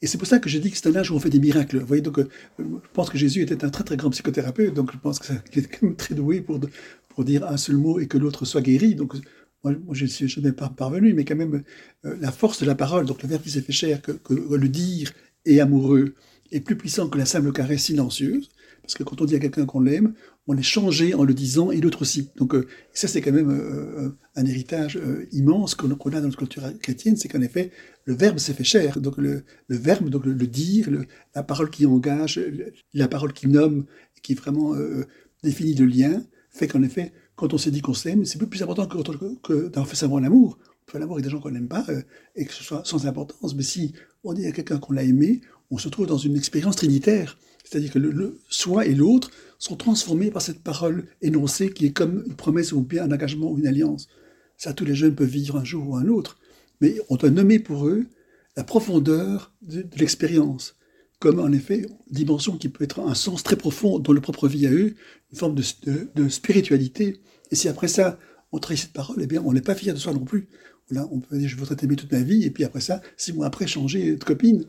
[0.00, 1.40] Et c'est pour ça que je dis que c'est un âge où on fait des
[1.40, 1.80] miracles.
[1.80, 2.28] Vous voyez, donc, euh,
[2.60, 5.66] je pense que Jésus était un très très grand psychothérapeute, donc je pense qu'il est
[5.66, 6.60] quand même très doué pour,
[7.08, 8.94] pour dire un seul mot et que l'autre soit guéri.
[8.94, 9.14] Donc,
[9.64, 11.64] moi, je ne suis jamais parvenu, mais quand même,
[12.04, 14.34] euh, la force de la parole, donc le verbe qui s'est fait cher, que, que
[14.34, 15.12] le dire
[15.44, 16.14] est amoureux,
[16.52, 18.50] est plus puissant que la simple caresse silencieuse.
[18.82, 20.14] Parce que quand on dit à quelqu'un qu'on l'aime,
[20.48, 22.30] on est changé en le disant et l'autre aussi.
[22.36, 24.98] Donc euh, ça, c'est quand même euh, euh, un héritage
[25.30, 27.70] immense qu'on a dans notre culture chrétienne, c'est qu'en effet,
[28.04, 29.00] le verbe s'est fait cher.
[29.00, 30.88] Donc le, verbe, donc le, dire,
[31.34, 32.40] la parole qui engage,
[32.92, 33.86] la parole qui nomme,
[34.22, 34.74] qui vraiment
[35.42, 38.86] définit le lien, fait qu'en effet, quand on s'est dit qu'on s'aime, c'est plus important
[38.86, 40.58] que, que fait savoir l'amour.
[40.82, 41.86] On peut l'amour avec des gens qu'on n'aime pas
[42.34, 43.54] et que ce soit sans importance.
[43.54, 46.76] Mais si on dit à quelqu'un qu'on l'a aimé, on se trouve dans une expérience
[46.76, 47.38] trinitaire.
[47.72, 52.22] C'est-à-dire que le, soi et l'autre sont transformés par cette parole énoncée qui est comme
[52.26, 54.08] une promesse ou bien un engagement ou une alliance.
[54.58, 56.36] Ça, tous les jeunes peuvent vivre un jour ou un autre.
[56.82, 58.04] Mais on doit nommer pour eux
[58.58, 60.76] la profondeur de, l'expérience,
[61.18, 64.66] comme en effet dimension qui peut être un sens très profond dans leur propre vie
[64.66, 64.94] à eux,
[65.32, 67.22] une forme de, spiritualité.
[67.52, 68.18] Et si après ça,
[68.52, 70.50] on trahit cette parole, eh bien, on n'est pas fier de soi non plus.
[70.92, 73.32] Là, on peut dire je voudrais t'aimer toute ma vie, et puis après ça, six
[73.32, 74.66] mois après, changer de copine.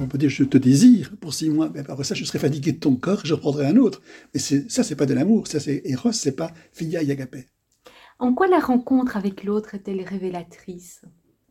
[0.00, 2.70] On peut dire je te désire pour six mois, mais après ça, je serai fatigué
[2.70, 4.00] de ton corps et je reprendrai un autre.
[4.32, 7.46] Mais ça, c'est pas de l'amour, ça c'est Eros, c'est pas Filia Yagapé.
[8.20, 11.02] En quoi la rencontre avec l'autre est-elle révélatrice?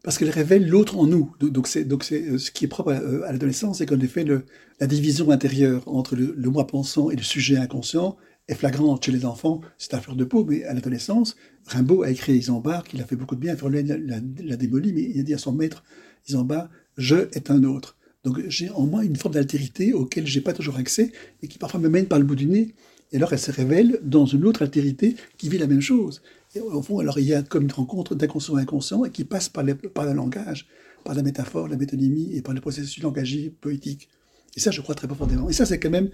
[0.01, 1.35] Parce qu'elle révèle l'autre en nous.
[1.41, 4.45] Donc c'est donc c'est euh, ce qui est propre à, l'adolescence, c'est qu'en effet le,
[4.79, 8.15] la division intérieure entre le, moi pensant et le sujet inconscient
[8.47, 9.61] est flagrante chez les enfants.
[9.77, 11.35] C'est un fleur de peau, mais à l'adolescence,
[11.67, 15.01] Rimbaud a écrit Isambard, qu'il a fait beaucoup de bien, Verlaine l'a, la, démoli, mais
[15.01, 15.83] il a dit à son maître
[16.27, 17.97] Isambard, je est un autre.
[18.23, 21.11] Donc j'ai en moi une forme d'altérité auquel j'ai pas toujours accès
[21.43, 22.73] et qui parfois me mène par le bout du nez.
[23.11, 26.23] Et alors elle se révèle dans une autre altérité qui vit la même chose.
[26.55, 29.25] Et au fond, alors il y a comme une rencontre d'inconscient à inconscient et qui
[29.25, 30.67] passe par, par le langage,
[31.03, 34.09] par la métaphore, la métonymie et par le processus langagier poétique.
[34.55, 35.49] Et ça, je crois très profondément.
[35.49, 36.09] Et ça, c'est quand même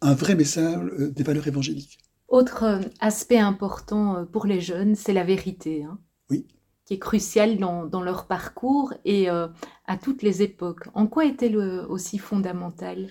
[0.00, 1.98] un vrai message euh, des valeurs évangéliques.
[2.28, 5.84] Autre euh, aspect important euh, pour les jeunes, c'est la vérité.
[5.84, 5.98] Hein.
[6.30, 6.46] oui
[6.86, 9.48] qui est crucial dans, leur parcours et euh,
[9.86, 10.84] à toutes les époques.
[10.94, 13.08] En quoi est-elle aussi fondamentale?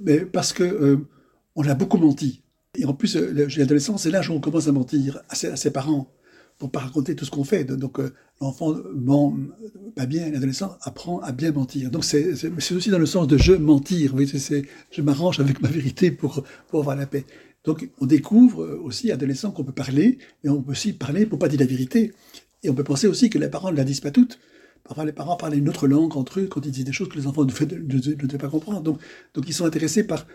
[0.00, 1.06] Mais Parce que euh,
[1.54, 2.42] on a beaucoup menti.
[2.74, 6.10] Et en plus, l'adolescence, c'est l'âge où on commence à mentir à ses, parents
[6.58, 7.64] pour pas raconter tout ce qu'on fait.
[7.64, 7.98] Donc
[8.40, 9.36] l'enfant ment
[9.94, 11.90] pas bien, l'adolescent apprend à bien mentir.
[11.90, 14.12] Donc c'est aussi dans le sens de je mentir.
[14.12, 14.30] Voyez,
[14.90, 16.42] je m'arrange avec ma vérité pour,
[16.72, 17.24] avoir la paix.
[17.64, 21.48] Donc on découvre aussi, adolescent, qu'on peut parler, mais on peut aussi parler pour pas
[21.48, 22.12] dire la vérité.
[22.62, 24.38] Et on peut penser aussi que les parents ne la disent pas toutes.
[24.84, 27.18] Parfois, les parents parlent une autre langue entre eux quand ils disent des choses que
[27.18, 28.80] les enfants ne, devaient pas comprendre.
[28.80, 28.98] Donc,
[29.34, 30.26] donc, ils sont intéressés par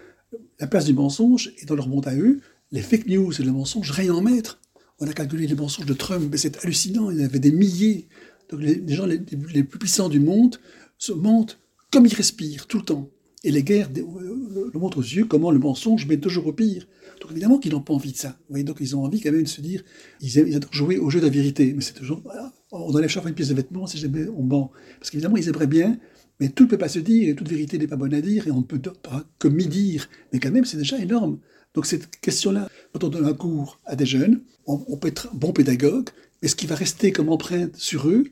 [0.59, 2.39] la place du mensonge et dans leur monde à eux,
[2.71, 4.59] les fake news et le mensonge règnent en maître.
[5.03, 7.51] On a calculé les mensonges de Trump, mais c'est hallucinant, il y en avait des
[7.51, 8.07] milliers.
[8.49, 10.55] Donc les, gens les, plus puissants du monde
[10.97, 11.59] se mentent
[11.91, 13.09] comme ils respirent tout le temps.
[13.43, 16.87] Et les guerres le montrent aux yeux comment le mensonge met toujours au pire.
[17.19, 18.37] Donc évidemment qu'ils n'ont pas envie de ça.
[18.49, 19.83] donc ils ont envie quand même de se dire,
[20.21, 21.73] ils, aiment, adorent jouer au jeu de la vérité.
[21.73, 22.23] Mais c'est toujours,
[22.71, 24.71] on enlève chaque fois une pièce de vêtement si jamais on ment.
[24.99, 25.99] Parce qu'évidemment, ils aimeraient bien,
[26.39, 28.47] mais tout ne peut pas se dire, et toute vérité n'est pas bonne à dire,
[28.47, 30.07] et on ne peut pas que mi-dire.
[30.31, 31.39] Mais quand même, c'est déjà énorme.
[31.73, 35.51] Donc cette question-là, quand on donne un cours à des jeunes, on, peut être bon
[35.51, 36.09] pédagogue,
[36.41, 38.25] mais ce qui va rester comme empreinte sur eux,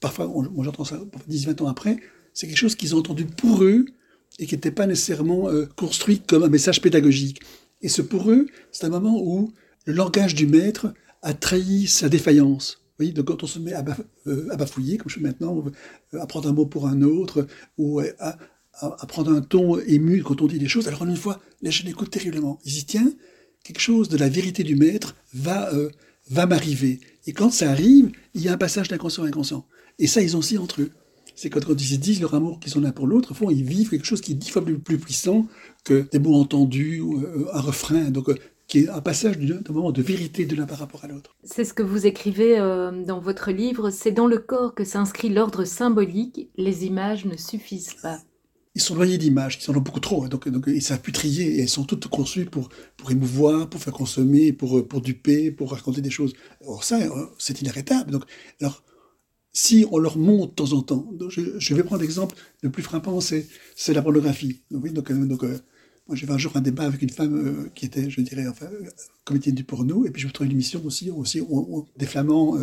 [0.00, 1.00] parfois, moi j'entends ça
[1.30, 1.96] 10-20 ans après,
[2.34, 3.86] c'est quelque chose qu'ils ont entendu pour eux
[4.38, 7.40] et qui n'était pas nécessairement euh, construit comme un message pédagogique.
[7.82, 9.52] Et ce pour eux, c'est un moment où
[9.86, 12.78] le langage du maître a trahi sa défaillance.
[12.82, 13.84] Vous voyez, donc quand on se met à,
[14.26, 15.64] euh, bafouiller, comme je fais maintenant,
[16.14, 17.46] euh, à prendre un mot pour un autre,
[17.78, 18.36] ou à,
[18.80, 21.88] à, prendre un ton ému quand on dit des choses, alors une fois, les jeunes
[21.88, 22.58] écoutent terriblement.
[22.64, 23.12] Ils disent, tiens,
[23.64, 25.90] quelque chose de la vérité du maître va, euh,
[26.30, 27.00] va m'arriver.
[27.26, 29.66] Et quand ça arrive, il y a un passage d'inconscient à inconscient.
[29.98, 30.90] Et ça, ils ont aussi entre eux.
[31.34, 33.64] C'est quand, quand ils se disent leur amour qu'ils ont l'un pour l'autre, font, ils
[33.64, 35.46] vivent quelque chose qui est dix fois plus, puissant
[35.84, 38.10] que des mots entendus, ou, euh, un refrain.
[38.10, 38.34] Donc, euh,
[38.66, 41.34] qui est un passage d'un moment de vérité de l'un par rapport à l'autre.
[41.42, 45.64] C'est ce que vous écrivez dans votre livre, c'est dans le corps que s'inscrit l'ordre
[45.64, 48.20] symbolique, les images ne suffisent pas
[48.80, 50.28] ils sont noyés d'images, ils en ont beaucoup trop, hein.
[50.28, 53.92] donc, ils savent plus trier, et elles sont toutes conçues pour, pour émouvoir, pour faire
[53.92, 56.32] consommer, pour, pour duper, pour raconter des choses.
[56.64, 58.10] Or ça, euh, c'est inarrêtable.
[58.10, 58.24] Donc,
[58.60, 58.82] alors,
[59.52, 63.20] si on leur montre de temps en temps, je, vais prendre l'exemple le plus frappant,
[63.20, 63.46] c'est,
[63.88, 64.62] la pornographie.
[64.70, 65.58] Donc, oui, donc, euh, euh,
[66.08, 68.66] moi j'ai fait un jour un débat avec une femme qui était, je dirais, enfin,
[69.24, 71.42] comédienne du porno, et puis je me trouve une émission aussi, aussi
[71.98, 72.56] des flamands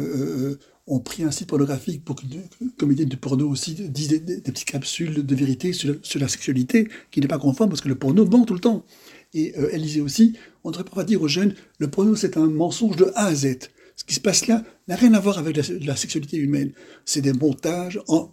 [0.87, 2.41] ont pris un site pornographique pour qu'une
[2.77, 7.27] comédienne de porno aussi dise des, petites capsules de vérité sur, la sexualité, qui n'est
[7.27, 8.85] pas conforme parce que le porno ment tout le temps.
[9.33, 12.37] Et euh, elle disait aussi, on ne devrait pas dire aux jeunes, le porno c'est
[12.37, 13.57] un mensonge de A à Z.
[13.95, 16.71] Ce qui se passe là n'a rien à voir avec la, la sexualité humaine.
[17.03, 18.31] C'est des montages en,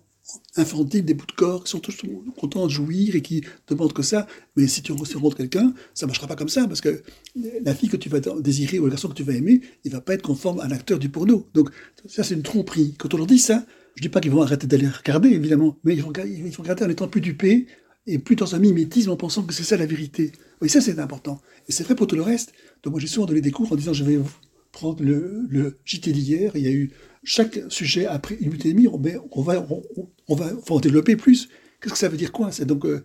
[0.57, 2.03] infantiles, des bouts de corps qui sont tous
[2.39, 4.27] contents de jouir et qui demandent que ça.
[4.57, 7.03] Mais si tu rencontres quelqu'un, ça ne marchera pas comme ça, parce que
[7.63, 10.01] la fille que tu vas désirer ou le garçon que tu vas aimer, il va
[10.01, 11.47] pas être conforme à l'acteur du porno.
[11.55, 11.71] Donc
[12.07, 12.95] ça, c'est une tromperie.
[12.99, 15.95] Quand on leur dit ça, je dis pas qu'ils vont arrêter d'aller regarder, évidemment, mais
[15.95, 17.67] ils vont, ils regarder en étant plus dupés
[18.07, 20.33] et plus dans un mimétisme en pensant que c'est ça la vérité.
[20.61, 21.41] Oui, ça c'est important.
[21.69, 22.53] Et c'est vrai pour tout le reste.
[22.83, 24.19] Donc moi j'ai souvent donné des cours en disant je vais
[24.75, 26.91] prendre le, JT d'hier, il y a eu
[27.23, 29.67] chaque sujet a pris une minute et demie, mais on va,
[30.29, 31.49] on, va, en développer plus.
[31.81, 33.05] Qu'est-ce que ça veut dire quoi donc euh,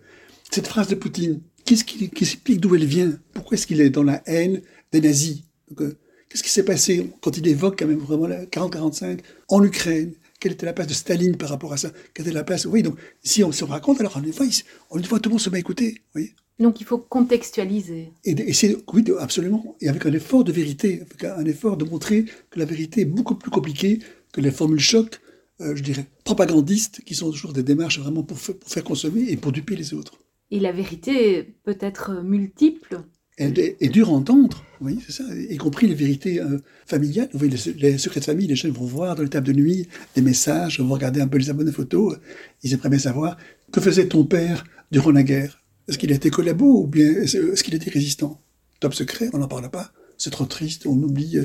[0.50, 1.40] cette phrase de Poutine.
[1.64, 3.12] Qu'est-ce qui, explique d'où elle vient?
[3.32, 4.60] Pourquoi est-ce qu'il est dans la haine
[4.92, 5.44] des nazis?
[5.80, 5.96] Euh,
[6.28, 10.12] Qu'est-ce qui s'est passé quand il évoque quand même vraiment la 40-45 en Ukraine?
[10.38, 11.90] Quelle était la place de Staline par rapport à ça?
[12.14, 12.66] Quelle était la place?
[12.66, 14.46] Oui, donc si on se raconte, alors on une fois,
[14.90, 16.02] on tout le monde se met à écouter.
[16.14, 16.34] Oui.
[16.60, 18.12] Donc il faut contextualiser.
[18.24, 19.76] Et, c'est, oui, absolument.
[19.80, 23.06] Et avec un effort de vérité, avec un effort de montrer que la vérité est
[23.06, 24.00] beaucoup plus compliquée
[24.32, 25.20] que les formules choc,
[25.60, 29.52] euh, je dirais, propagandistes, qui sont toujours des démarches vraiment pour, faire consommer et pour
[29.52, 30.20] duper les autres.
[30.50, 33.02] Et la vérité peut être multiple.
[33.38, 37.30] Elle est, dure à entendre, oui, c'est ça, y compris les vérités euh, familiales.
[37.32, 39.88] Vous voyez, les, secrets de famille, les jeunes vont voir dans les tables de nuit
[40.14, 42.18] des messages, vont regarder un peu les de photos.
[42.62, 43.38] Ils aimeraient bien savoir
[43.72, 45.59] que faisait ton père durant la guerre?
[45.88, 48.40] Est-ce qu'il été collabo ou bien est-ce qu'il été résistant?
[48.80, 49.92] Top secret, on n'en parle pas.
[50.16, 51.38] C'est trop triste, on oublie.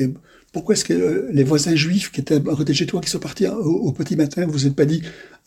[0.00, 0.08] Euh,
[0.52, 3.10] pourquoi est-ce que euh, les voisins juifs qui étaient à côté de chez toi, qui
[3.10, 5.02] sont partis au, petit matin, vous n'êtes pas dit,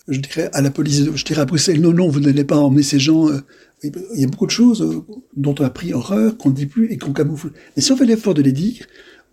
[0.07, 2.83] je dirais à la police, je dirais à Bruxelles, non, non, vous n'allez pas emmener
[2.83, 3.29] ces gens.
[3.29, 3.39] Euh,
[3.83, 5.03] il y a beaucoup de choses
[5.35, 7.51] dont on a pris horreur, qu'on ne dit plus et qu'on camoufle.
[7.75, 8.85] Mais si on fait l'effort de les dire,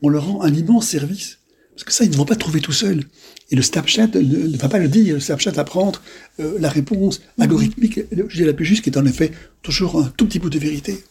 [0.02, 1.38] on leur rend un immense service.
[1.76, 3.04] Parce que ça, ils ne vont pas trouver tout seuls.
[3.50, 5.14] Et le Snapchat ne, va pas le dire.
[5.14, 6.00] Le Snapchat va prendre
[6.40, 10.24] euh, la réponse algorithmique, je la plus juste, qui est en effet toujours un tout
[10.26, 11.04] petit bout de vérité.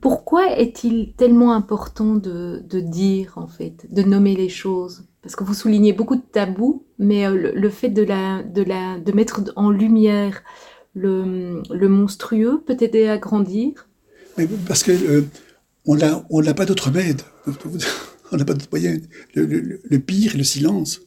[0.00, 5.04] Pourquoi est-il tellement important de, dire, en fait, de nommer les choses?
[5.22, 8.98] Parce que vous soulignez beaucoup de tabous, mais euh, le, fait de, la, de, la,
[8.98, 10.42] de mettre en lumière
[10.94, 13.86] le, le monstrueux peut aider à grandir?
[14.66, 15.22] Parce que euh,
[15.86, 15.96] on
[16.42, 17.22] n'a pas d'autre remède
[18.32, 18.98] on n'a pas de moyen.
[19.34, 21.00] Le, pire est le silence.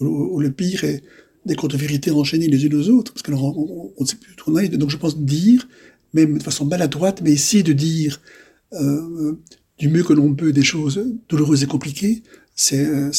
[0.00, 1.02] Ou, le pire est
[1.46, 4.76] des contre-vérités enchaînées les unes aux autres, parce que on, ne sait plus où.
[4.76, 5.68] Donc je pense dire,
[6.12, 8.20] même de façon maladroite, mais essayer de dire
[8.72, 9.34] euh,
[9.78, 12.22] du mieux que l'on peut des choses douloureuses et compliquées,
[12.54, 13.10] c'est euh,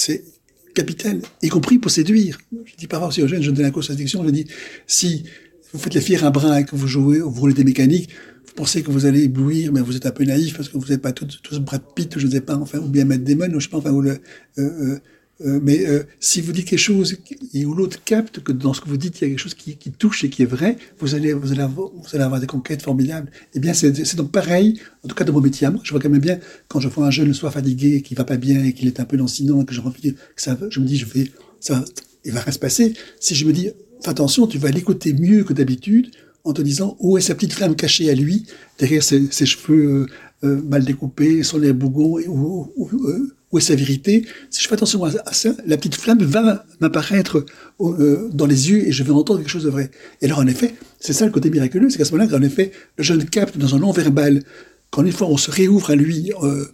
[0.73, 2.37] capital, y compris pour séduire.
[2.65, 4.45] Je dis parfois aussi aux jeunes, je donne la cause addiction, je dis,
[4.87, 5.23] si
[5.71, 8.09] vous faites les fiers à bras et que vous jouez, vous roulez des mécaniques,
[8.55, 11.01] pensez que vous allez éblouir, mais vous êtes un peu naïf parce que vous n'êtes
[11.01, 13.59] pas tous, tous Brad Pitt, je ne sais pas, enfin, ou bien Matt Damon, ou
[13.59, 14.17] sais pas, enfin, ou le, euh,
[14.57, 14.99] euh,
[15.41, 15.85] euh mais
[16.21, 17.17] si vous dites quelque chose
[17.53, 19.53] et où l'autre capte que dans ce que vous dites, il y a quelque chose
[19.53, 23.29] qui, touche et qui est vrai, vous allez, vous allez, avoir, des conquêtes formidables.
[23.53, 25.81] Eh bien, c'est donc pareil, en tout cas dans mon métier moi.
[25.83, 26.39] Je vois quand même bien,
[26.69, 29.05] quand je vois un jeune soit fatigué, qui va pas bien et qu'il est un
[29.05, 31.83] peu lancinant et que que ça, je me dis, je vais, ça,
[32.25, 32.93] va rien se passer.
[33.19, 33.71] Si je me dis,
[34.05, 36.11] attention, tu vas l'écouter mieux que d'habitude,
[36.45, 38.45] en te disant où est sa petite flamme cachée à lui,
[38.79, 40.05] derrière ses, cheveux
[40.43, 42.71] euh, mal découpés, son air bougon, où,
[43.51, 44.25] où, est sa vérité?
[44.49, 47.45] Si je fais attention à, ça, la petite flamme va m'apparaître
[47.79, 49.91] dans les yeux et je vais entendre quelque chose de vrai.
[50.21, 52.71] Et alors, en effet, c'est ça le côté miraculeux, c'est qu'à ce moment-là, en effet,
[52.97, 54.43] le jeune capte dans un long verbal,
[54.91, 56.65] quand une fois on se réouvre à lui, euh,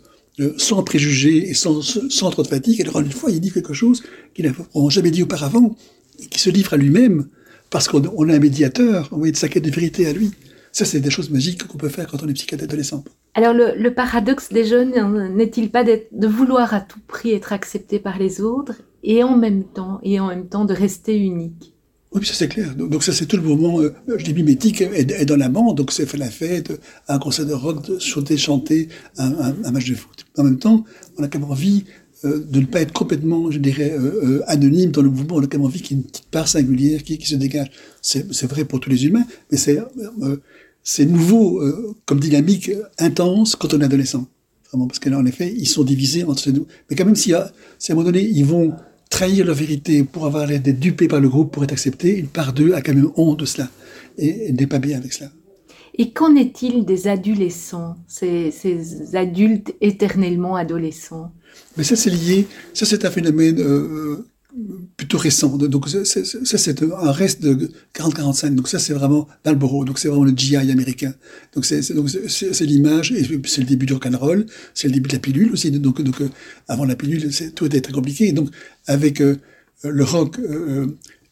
[0.57, 2.79] sans préjugés et sans, sans trop de fatigue.
[2.79, 4.03] Et alors, une fois, il dit quelque chose
[4.33, 4.53] qu'il n'a
[4.89, 5.75] jamais dit auparavant,
[6.19, 7.27] et qui se livre à lui-même,
[7.71, 10.31] parce qu'on a un médiateur, on de sa quête de vérité à lui.
[10.71, 13.03] Ça, c'est des choses magiques qu'on peut faire quand on est psychiatre adolescent.
[13.33, 17.99] Alors, le, paradoxe des jeunes hein, n'est-il pas de vouloir à tout prix être accepté
[17.99, 21.73] par les autres et en même temps, et en même temps de rester unique?
[22.13, 22.75] Oui, ça c'est clair.
[22.75, 26.05] Donc, ça c'est tout le moment, euh, je dis mimétique, est, dans l'amant, donc c'est
[26.05, 30.25] fait la fête, un concert de rock, de chanter, chanter, un, match de foot.
[30.37, 30.83] En même temps,
[31.17, 31.85] on a quand même envie
[32.25, 35.53] euh, de ne pas être complètement, je dirais, euh, anonyme dans le mouvement, on quand
[35.53, 37.71] même envie qu'il y ait une petite part singulière qui, qui se dégage.
[38.01, 39.57] C'est vrai pour tous les humains, mais
[40.83, 41.61] c'est nouveau
[42.05, 44.27] comme dynamique intense quand on est adolescent.
[44.71, 46.65] Vraiment, parce que là, en effet, ils sont divisés entre nous.
[46.89, 47.51] Mais quand même, si à,
[47.89, 48.73] un moment donné, ils vont
[49.09, 52.27] trahir leur vérité pour avoir l'air d'être dupés par le groupe pour être accepté, une
[52.27, 53.69] part d'eux a quand même honte de cela
[54.17, 55.29] et n'est pas bien avec cela.
[56.01, 58.51] Et qu'en est-il des adolescents, ces,
[59.13, 61.31] adultes éternellement adolescents?
[61.77, 64.25] Mais ça, c'est lié, ça c'est un phénomène euh,
[64.97, 65.55] plutôt récent.
[65.57, 68.55] Donc ça, c'est un reste de 40-45.
[68.55, 69.85] Donc ça, c'est vraiment Marlboro.
[69.85, 71.13] Donc c'est vraiment le GI américain.
[71.53, 74.47] Donc c'est l'image et c'est le début du rock'n'roll.
[74.73, 75.69] C'est le début de la pilule aussi.
[75.69, 76.29] Donc, euh,
[76.67, 78.27] avant la pilule, tout était très compliqué.
[78.29, 78.49] Et donc
[78.87, 79.37] avec euh,
[79.83, 80.87] le rock, euh,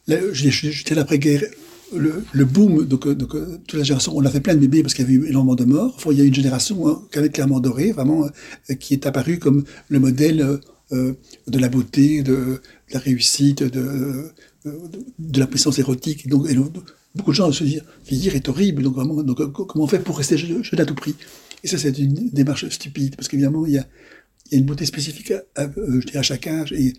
[0.06, 1.42] j'étais l'après-guerre.
[1.96, 3.30] Le, le, boom, donc, donc
[3.66, 5.56] toute la génération, on a fait plein de bébés parce qu'il y avait eu énormément
[5.56, 5.92] de morts.
[5.96, 8.28] Enfin, il y a une génération hein, qui avait clairement doré, vraiment,
[8.78, 10.60] qui est apparue comme le modèle
[10.92, 11.12] euh,
[11.46, 12.60] de la beauté, de,
[12.92, 14.32] la réussite, de,
[14.64, 16.28] de, la puissance érotique.
[16.28, 16.48] donc,
[17.14, 20.18] beaucoup de gens se disent vieillir est horrible, donc vraiment, donc, comment on fait pour
[20.18, 21.14] rester jeune, à tout prix?
[21.62, 23.86] Et ça, c'est une démarche stupide, parce qu'évidemment, il y a,
[24.46, 26.94] il y a une beauté spécifique à, euh, je dirais à chaque âge, et,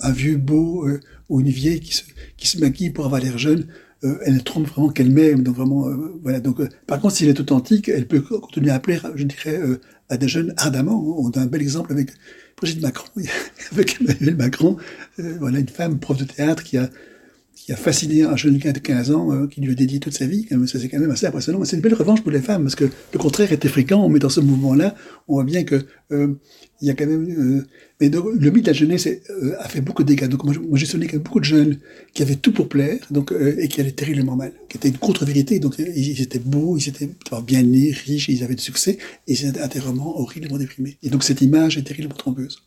[0.00, 1.00] un vieux beau euh,
[1.30, 2.02] ou une vieille qui se,
[2.36, 3.66] qui se maquille pour avoir l'air jeune,
[4.02, 5.42] elle ne trompe vraiment qu'elle-même.
[5.42, 5.88] Donc vraiment,
[6.22, 6.40] voilà.
[6.40, 9.60] Donc, par contre, si elle est authentique, elle peut continuer à plaire, je dirais,
[10.08, 11.02] à des jeunes ardemment.
[11.18, 12.10] On a un bel exemple avec
[12.56, 13.08] Brigitte Macron,
[13.72, 14.76] avec Emmanuel Macron,
[15.18, 16.88] euh, voilà une femme prof de théâtre qui a
[17.56, 20.26] qui a fasciné un jeune de 15 ans, euh, qui lui a dédié toute sa
[20.26, 20.46] vie.
[20.66, 21.64] Ça, c'est quand même assez impressionnant.
[21.64, 24.28] C'est une belle revanche pour les femmes, parce que le contraire était fréquent, mais dans
[24.28, 24.94] ce mouvement-là,
[25.26, 26.34] on voit bien que euh,
[26.82, 27.26] il y a quand même...
[27.30, 27.66] Euh,
[27.98, 29.08] mais le mythe de la jeunesse
[29.58, 30.28] a fait beaucoup de dégâts.
[30.28, 31.78] Donc moi, j'ai sonné beaucoup de jeunes
[32.12, 35.60] qui avaient tout pour plaire, donc et qui allaient terriblement mal, qui étaient une contre-vérité.
[35.60, 37.08] Donc ils, étaient beaux, ils étaient
[37.46, 40.98] bien nés, riches, ils avaient du succès, et ils étaient intérieurement horriblement déprimés.
[41.02, 42.58] Et donc cette image est terriblement trompeuse.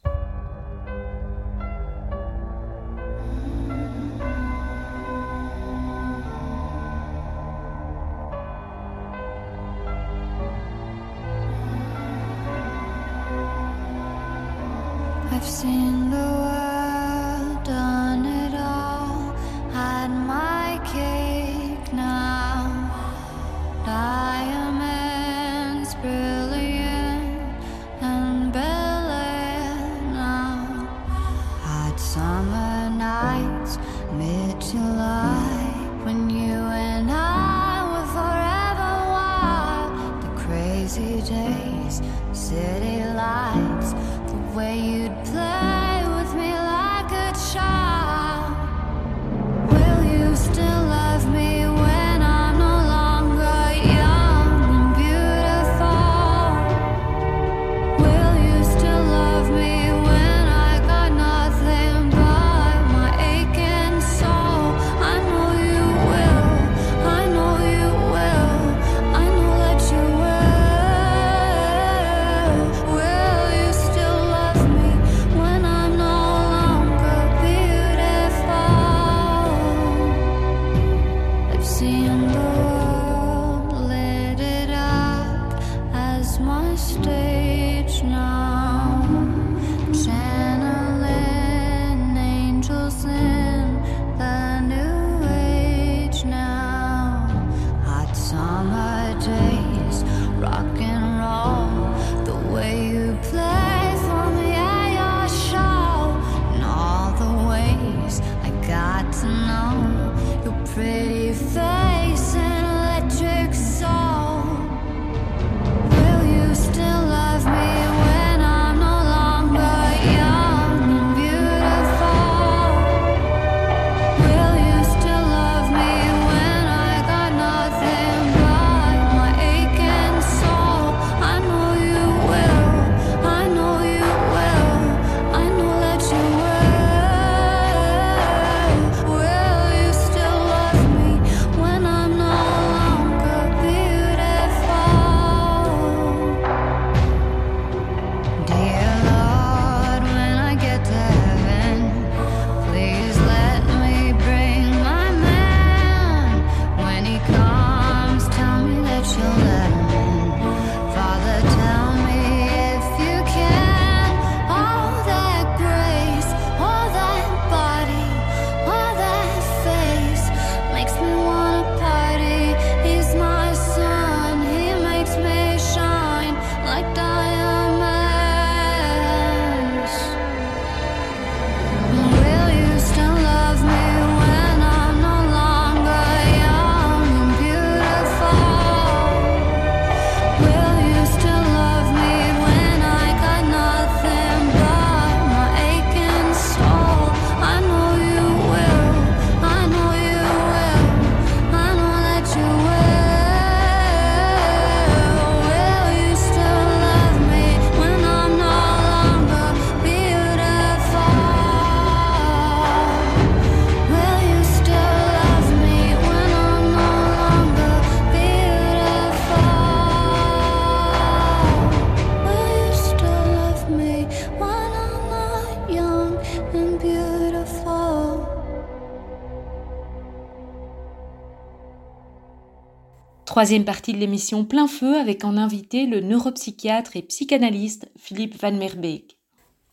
[233.40, 238.52] Troisième partie de l'émission Plein Feu avec en invité le neuropsychiatre et psychanalyste Philippe Van
[238.52, 239.18] Merbeek.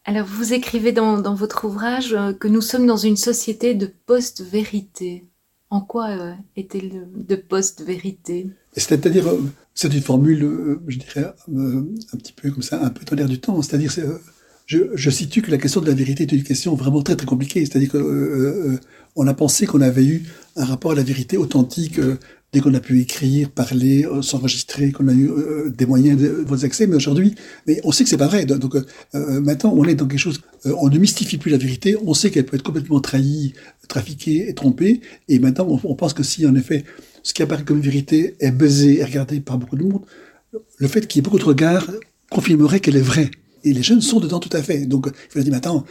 [0.05, 3.91] Alors, vous écrivez dans, dans votre ouvrage euh, que nous sommes dans une société de
[4.07, 5.27] post-vérité.
[5.69, 8.47] En quoi euh, est-elle de post-vérité?
[8.77, 9.43] C'est-à-dire, euh,
[9.75, 13.29] c'est une formule, euh, je dirais, un petit peu comme ça, un peu dans l'air
[13.29, 13.61] du temps.
[13.63, 14.05] C'est-à-dire, c'est,
[14.67, 17.27] je, je situe que la question de la vérité est une question vraiment très très
[17.27, 17.65] compliquée.
[17.65, 18.81] C'est-à-dire que euh, euh,
[19.15, 22.19] on a pensé qu'on avait eu un rapport à la vérité authentique euh,
[22.53, 26.29] dès qu'on a pu écrire, parler, euh, s'enregistrer, qu'on a eu euh, des moyens de
[26.47, 26.87] vos accès.
[26.87, 27.35] Mais aujourd'hui,
[27.67, 28.47] mais on sait que c'est pas vrai.
[28.47, 30.41] Donc euh, euh, maintenant, on est dans quelque chose.
[30.65, 31.97] on ne mystifie plus la vérité.
[32.05, 33.55] On sait qu'elle peut être complètement trahie,
[33.89, 35.01] trafiquée et trompée.
[35.29, 36.85] Et maintenant, on, on pense que si en effet
[37.23, 40.03] ce qui apparaît comme vérité est buzzé et regardé par beaucoup de monde,
[40.79, 41.91] le fait qu'il y ait beaucoup de regards
[42.31, 43.31] confirmerait qu'elle est vraie.
[43.67, 44.87] Et les jeunes sont dedans tout à fait.
[44.87, 45.85] Donc, il faut dire, mais attends,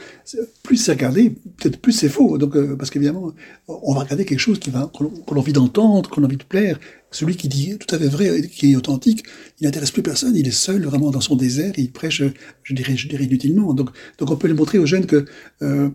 [0.64, 2.38] plus c'est regardé, peut-être plus c'est faux.
[2.38, 3.34] Donc, euh, parce qu'évidemment,
[3.68, 6.80] on va regarder quelque chose qu'on a envie d'entendre, qu'on a envie de plaire.
[7.12, 9.26] Celui qui dit tout à fait vrai, qui est authentique,
[9.60, 10.38] il n'intéresse plus personne.
[10.38, 12.24] Il est seul, vraiment dans son désert, et il prêche,
[12.64, 13.74] je dirais, je dirais inutilement.
[13.74, 15.26] Donc, donc on peut les montrer aux jeunes que
[15.62, 15.90] euh,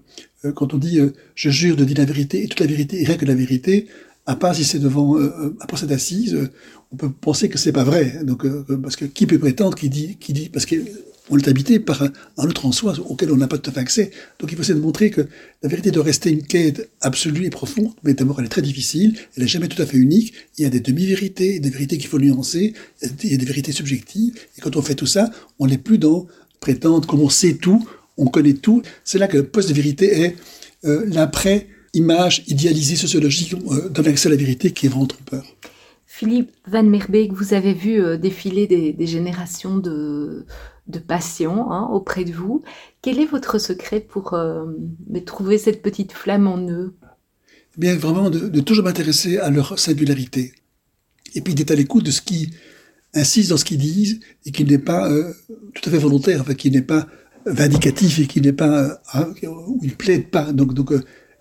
[0.44, 1.00] euh, quand on dit,
[1.34, 3.88] je jure de dire la vérité et toute la vérité et rien que la vérité,
[4.26, 6.48] à part si c'est devant euh, d'assises, euh,
[6.92, 8.20] on peut penser que c'est pas vrai.
[8.24, 8.46] Donc,
[8.82, 10.76] parce que qui peut prétendre qui dit, qui dit, parce que
[11.30, 12.10] on est habité par un,
[12.46, 14.10] autre en soi auquel on n'a pas tout à fait accès.
[14.38, 15.22] Donc il faut essayer de montrer que
[15.62, 19.16] la vérité doit rester une quête absolue et profonde, mais d'abord elle est très difficile,
[19.36, 20.34] elle n'est jamais tout à fait unique.
[20.58, 22.74] Il y a des demi-vérités, des vérités qu'il faut nuancer,
[23.22, 24.34] il y a des vérités subjectives.
[24.58, 26.26] Et quand on fait tout ça, on n'est plus dans
[26.60, 28.82] prétendre comme on sait tout, on connaît tout.
[29.04, 30.36] C'est là que le poste de vérité est
[30.84, 35.44] euh, l'après-image idéalisée sociologique euh, donne accès à la vérité qui est vraiment trompeur.
[36.06, 40.44] Philippe Van Merbeek, vous avez vu euh, défiler des générations de,
[40.90, 42.62] de patients hein, auprès de vous.
[43.02, 44.66] Quel est votre secret pour euh,
[45.24, 46.94] trouver cette petite flamme en eux?
[47.76, 50.52] Eh Bien, vraiment, de, toujours m'intéresser à leur singularité.
[51.34, 52.50] Et puis d'être à l'écoute de ce qui
[53.14, 55.32] insiste dans ce qu'ils disent et qui n'est pas euh,
[55.74, 57.06] tout à fait volontaire, qui n'est pas
[57.46, 59.32] vindicatif et qui n'est pas, euh, hein,
[59.66, 60.52] où ils plaident pas.
[60.52, 60.92] Donc, donc,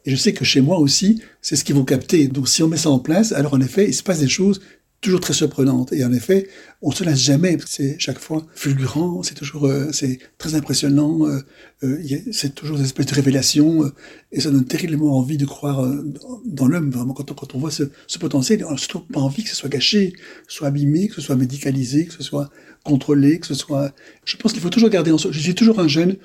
[0.06, 2.28] et je sais que chez moi aussi, c'est ce qu'ils vont capter.
[2.28, 4.62] Donc, si on met ça en place, alors en effet, il se passe des choses
[5.02, 5.94] toujours très surprenantes.
[5.94, 6.48] Et en effet,
[6.82, 7.58] on se lasse jamais.
[7.66, 9.24] C'est chaque fois fulgurant.
[9.24, 11.26] C'est toujours, euh, c'est très impressionnant.
[11.28, 11.40] euh,
[11.84, 11.98] euh,
[12.32, 13.84] c'est toujours des espèces de révélations.
[13.86, 13.94] euh,
[14.32, 16.04] et ça donne terriblement envie de croire euh,
[16.46, 16.92] dans, l'homme.
[16.92, 19.50] Vraiment, quand on, quand on voit ce, ce potentiel, on n'a surtout pas envie que
[19.50, 20.14] ce soit gâché,
[20.48, 22.50] soit abîmé, que ce soit médicalisé, que ce soit
[22.84, 23.94] contrôlé, que ce soit.
[24.26, 25.32] Je pense qu'il faut toujours garder en soi.
[25.32, 26.18] Je suis toujours un jeune.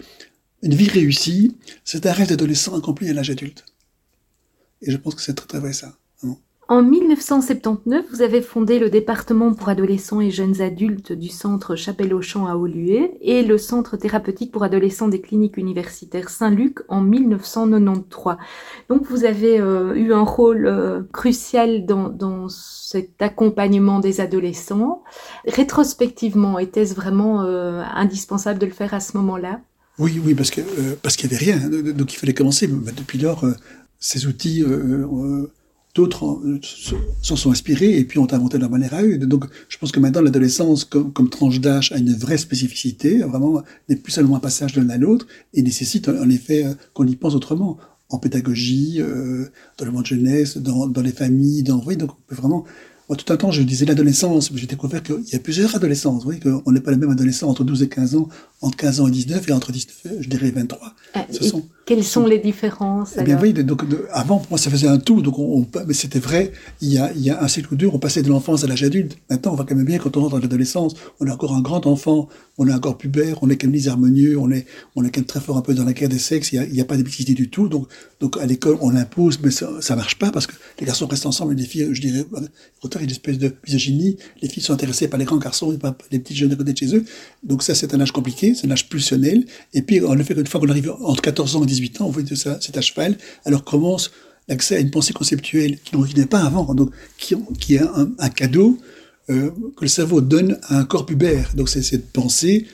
[0.62, 3.66] Une vie réussie, c'est un rêve d'adolescent accompli à l'âge adulte.
[4.81, 5.95] Et je pense que c'est très très vrai ça.
[6.67, 12.47] En 1979, vous avez fondé le département pour adolescents et jeunes adultes du centre Chapelle-Auchamp
[12.47, 18.37] à Auluet et le centre thérapeutique pour adolescents des cliniques universitaires Saint-Luc en 1993.
[18.89, 25.03] Donc vous avez euh, eu un rôle euh, crucial dans, cet accompagnement des adolescents.
[25.47, 29.61] Rétrospectivement, était-ce vraiment euh, indispensable de le faire à ce moment-là?
[29.99, 31.59] Oui, oui, parce qu'il y avait rien,
[31.93, 32.69] donc il fallait commencer.
[32.69, 33.45] Mais Depuis lors,
[34.01, 34.65] ces outils,
[35.95, 39.16] d'autres euh, se- s'en sont inspirés et puis ont inventé leur manière à eux.
[39.18, 43.62] Donc, je pense que maintenant l'adolescence, comme, comme tranche d'âge, a une vraie spécificité, vraiment
[43.88, 47.07] n'est plus seulement un passage de l'un à l'autre et nécessite en effet euh, qu'on
[47.07, 47.78] y pense autrement,
[48.11, 49.47] en pédagogie, euh,
[49.78, 52.64] dans le monde jeunesse, dans, dans les familles, dans oui, donc on peut vraiment
[53.07, 56.24] moi, tout un temps, je disais l'adolescence, mais j'ai découvert qu'il y a plusieurs adolescences,
[56.24, 58.30] oui, qu'on n'est pas le même adolescent entre 12 et 15 ans,
[58.62, 60.95] entre 15 ans et 19, et entre 19, et, je dirais 23.
[61.16, 64.39] Euh, Ce et sont- Quelles sont les différences Eh bien oui, de- donc de- avant
[64.39, 66.53] pour moi ça faisait un tout, donc on, on- mais c'était vrai.
[66.80, 68.66] Il y a, il y a un cycle ou deux, on passait de l'enfance à
[68.66, 69.18] l'âge adulte.
[69.28, 71.61] Maintenant, on va quand même bien quand on rentre dans l'adolescence, on est encore un
[71.61, 74.64] grand enfant, on est encore pubère, on est quand même les harmonieux, on est,
[74.97, 76.53] on est quand même très fort un peu dans la guerre des sexes.
[76.53, 77.68] Il y a, pas d'objectivité du tout.
[77.68, 77.89] Donc,
[78.20, 81.26] donc à l'école on l'impose, mais ça, ça marche pas parce que les garçons restent
[81.26, 82.24] ensemble et les filles, je dirais,
[82.93, 84.16] y a une espèce de misogynie.
[84.41, 86.72] Les filles sont intéressées par les grands garçons et pas les petits jeunes à côté
[86.72, 87.05] de chez eux.
[87.43, 89.45] Donc ça, c'est un âge compliqué, c'est un âge pulsionnel.
[89.72, 92.59] Et puis, en effet, une fois qu'on arrive entre 14 ans et 18 ans, ça,
[92.61, 93.16] c'est à cheval.
[93.45, 94.11] Alors commence
[94.49, 97.35] l'accès à une pensée conceptuelle qui n'en pas avant, donc qui,
[97.75, 98.79] est un, cadeau
[99.31, 101.53] euh, que le cerveau donne à un corps pubère.
[101.55, 102.66] Donc c'est cette pensée,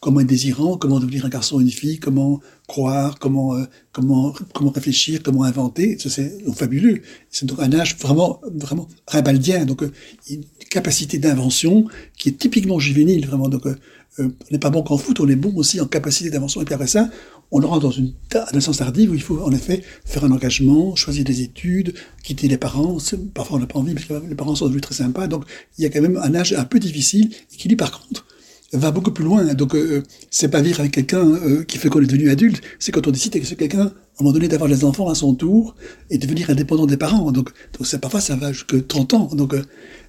[0.00, 4.34] comment être désirant, comment devenir un garçon ou une fille, comment croire, comment euh, comment
[4.52, 5.96] comment réfléchir, comment inventer.
[5.98, 7.02] C'est fabuleux.
[7.30, 9.64] C'est donc un âge vraiment vraiment rabaldien.
[9.64, 9.92] Donc euh,
[10.28, 11.86] une capacité d'invention
[12.18, 13.48] qui est typiquement juvénile, vraiment.
[13.48, 13.66] Donc
[14.18, 16.60] euh, euh, on n'est pas bon qu'en foot, on est bon aussi en capacité d'invention.
[16.60, 17.08] Et puis après ça,
[17.50, 21.24] on rentre dans une adolescence tardive où il faut en effet faire un engagement, choisir
[21.24, 22.98] des études, quitter les parents.
[23.34, 25.26] Parfois on n'a pas envie parce que les parents sont devenus très sympas.
[25.26, 25.44] Donc
[25.78, 28.26] il y a quand même un âge un peu difficile et qui lui par contre
[28.72, 29.44] va beaucoup plus loin.
[29.54, 32.92] Donc, euh, c'est pas vivre avec quelqu'un euh, qui fait qu'on est devenu adulte, c'est
[32.92, 35.74] quand on décide avec quelqu'un, à un moment donné, d'avoir des enfants à son tour
[36.10, 37.32] et devenir indépendant des parents.
[37.32, 39.30] Donc, donc parfois, ça va jusqu'à 30 ans.
[39.34, 39.62] Donc, euh,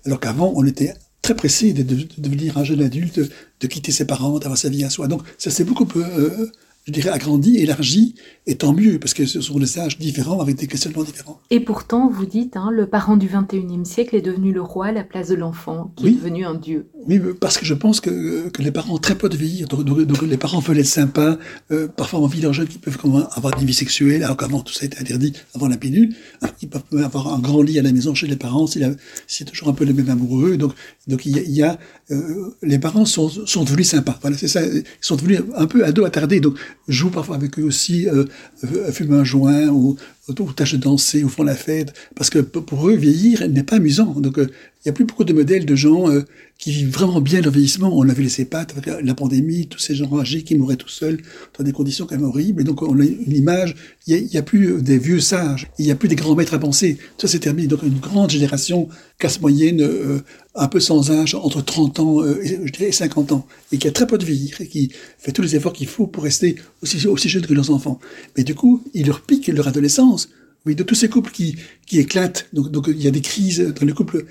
[0.06, 0.94] alors qu'avant, on était
[1.24, 3.20] très pressé de, de- de devenir un jeune adulte,
[3.62, 5.08] de quitter ses parents, d'avoir sa vie à soi.
[5.08, 6.48] Donc, ça s'est beaucoup, euh,
[6.86, 8.16] je dirais, agrandi, élargi,
[8.46, 11.40] et tant mieux, parce que ce sont des âges différents avec des questionnements différents.
[11.50, 14.92] Et pourtant, vous dites, hein, le parent du 21e siècle est devenu le roi à
[14.92, 16.10] la place de l'enfant, qui Oui.
[16.12, 16.88] est devenu un dieu.
[17.08, 19.68] Oui, parce que je pense que, que les parents ont très peu de vieillir.
[19.70, 21.38] Donc, donc- donc les parents veulent être sympas,
[21.72, 22.98] euh, parfois envie leurs jeunes qui peuvent
[23.36, 26.14] avoir des vies sexuelles, alors qu'avant tout ça était interdit, avant la pilule.
[26.42, 29.70] Alors, Ils peuvent avoir un grand lit à la maison chez les parents, c'est toujours
[29.70, 30.58] un peu le même amoureux.
[30.58, 30.74] Donc,
[31.08, 31.78] donc il y a, il y a,
[32.12, 34.18] euh, les parents sont, sont devenus sympas.
[34.22, 34.66] Voilà, c'est ça.
[34.66, 36.40] Ils sont devenus un peu ados attardés.
[36.40, 38.26] Donc, jouent parfois avec eux aussi, euh,
[38.64, 39.98] euh, fument un joint ou,
[40.30, 41.94] ou tâchent de danser ou font la fête.
[42.16, 44.14] Parce que pour eux, vieillir n'est pas amusant.
[44.20, 46.22] Donc, euh, il n'y a plus beaucoup de modèles de gens euh,
[46.58, 47.92] qui vivent vraiment bien leur vieillissement.
[47.98, 48.68] On a vu les CEPAT
[49.04, 51.20] la- pandémie, tous ces gens âgés qui mouraient tout seuls
[51.58, 52.62] dans des conditions quand même horribles.
[52.62, 53.76] Et donc, on a une image,
[54.08, 56.54] il n'y a, plus euh, des vieux sages, il n'y a plus des grands maîtres
[56.54, 56.98] à penser.
[57.18, 57.68] Ça, c'est terminé.
[57.68, 58.88] Donc, une grande génération,
[59.20, 60.22] classe moyenne,
[60.56, 63.92] un peu sans âge, entre 30 ans et, je dirais 50 ans, et qui a
[63.92, 67.08] très peu de vieillir, et qui fait tous les efforts qu'il faut pour rester aussi,
[67.08, 68.00] aussi jeune que leurs enfants.
[68.38, 70.23] Mais du coup, il leur pique leur adolescence.
[70.66, 71.58] Oui, de tous ces couples qui,
[71.92, 72.48] éclatent.
[72.54, 74.26] Donc, il y a des crises dans les couples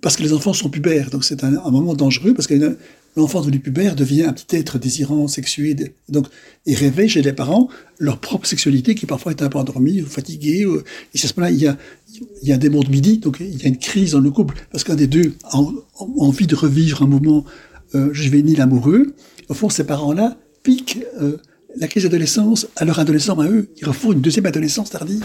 [0.00, 1.10] parce que les enfants sont pubères.
[1.10, 2.76] Donc, c'est un, moment dangereux parce que
[3.16, 5.74] l'enfant devenu pubère devient un petit être désirant, sexué.
[6.08, 6.26] Donc,
[6.66, 7.68] il réveille chez les parents
[7.98, 10.66] leur propre sexualité qui parfois est un peu endormie ou fatiguée.
[11.14, 11.78] Et c'est ce moment-là, il y a,
[12.42, 13.18] il y un démon de midi.
[13.18, 15.72] Donc, il y a une crise dans le couple parce qu'un des deux a, en-
[15.72, 17.44] a envie de revivre un moment
[17.94, 18.12] euh,
[18.58, 19.14] amoureux.
[19.48, 21.38] Au fond, ces parents-là piquent euh,
[21.76, 23.68] la crise d'adolescence à leur adolescent à eux.
[23.80, 25.24] Ils refont une deuxième adolescence tardive.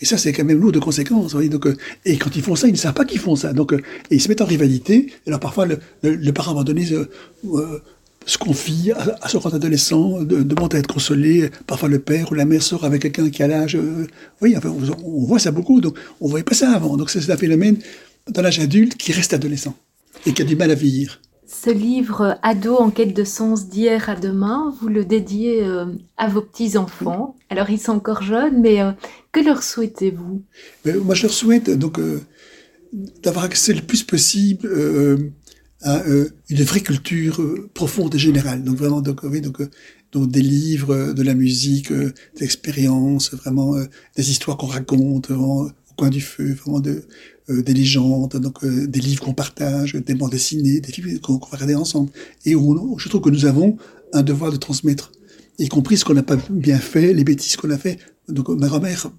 [0.00, 1.32] Et ça, c'est quand même lourd de conséquences.
[1.32, 1.48] voyez.
[1.48, 3.52] Donc, euh, et quand ils font ça, ils ne savent pas qu'ils font ça.
[3.52, 3.78] Donc, euh,
[4.10, 5.06] et ils se mettent en rivalité.
[5.24, 7.78] Et alors, parfois, le, le, le parent, à un moment donné, euh,
[8.26, 11.50] se confie à, à son grand adolescent, de- demande à être consolé.
[11.66, 13.78] Parfois, le père ou la mère sort avec quelqu'un qui a l'âge.
[14.40, 15.80] oui, enfin, on, on voit ça beaucoup.
[15.80, 16.96] Donc, on voyait pas ça avant.
[16.96, 17.76] Donc, c'est c'est un phénomène
[18.30, 19.74] dans l'âge adulte qui reste adolescent
[20.26, 21.20] et qui a du mal à vieillir.
[21.46, 25.86] Ce livre Ado en quête de sens d'hier à demain, vous le dédiez euh,
[26.16, 27.36] à vos petits-enfants.
[27.50, 28.90] Alors ils sont encore jeunes, mais euh,
[29.36, 30.42] que leur souhaitez-vous?
[30.84, 32.20] Mais moi, je leur souhaite donc euh,
[33.22, 35.30] d'avoir accès le plus possible euh,
[35.82, 37.42] à euh, une vraie culture
[37.74, 38.64] profonde et générale.
[38.64, 39.20] Donc vraiment, donc,
[40.14, 43.74] des livres, de la musique, des expériences, vraiment
[44.16, 47.04] des histoires qu'on raconte vraiment, au coin du feu, vraiment de,
[47.50, 51.56] des légendes, donc des livres qu'on partage, des bandes dessinées, des films qu'on qu'on va
[51.56, 52.10] regarder ensemble.
[52.46, 53.76] Et on, je trouve que nous avons
[54.14, 55.12] un devoir de transmettre,
[55.58, 57.98] y compris ce qu'on n'a pas bien fait, les bêtises qu'on a fait.
[58.28, 59.10] Donc ma grand-mère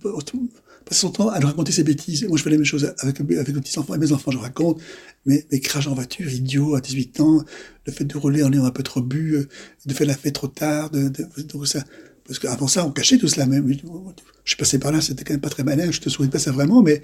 [0.87, 2.25] passe son temps à nous raconter ses bêtises.
[2.27, 4.31] Moi, je fais la même chose avec, avec mes petits-enfants et mes enfants.
[4.31, 4.81] Je raconte
[5.25, 7.43] mes, mes crashs en voiture, idiots, à 18 ans,
[7.85, 9.47] le fait de rouler en ayant un peu trop bu, euh,
[9.85, 11.83] de faire la fête trop tard, de, de, donc ça.
[12.25, 13.71] Parce qu'avant ça, on cachait tout cela même.
[13.71, 16.39] Je suis passé par là, c'était quand même pas très malin, je te souhaite pas
[16.39, 17.01] ça vraiment, mais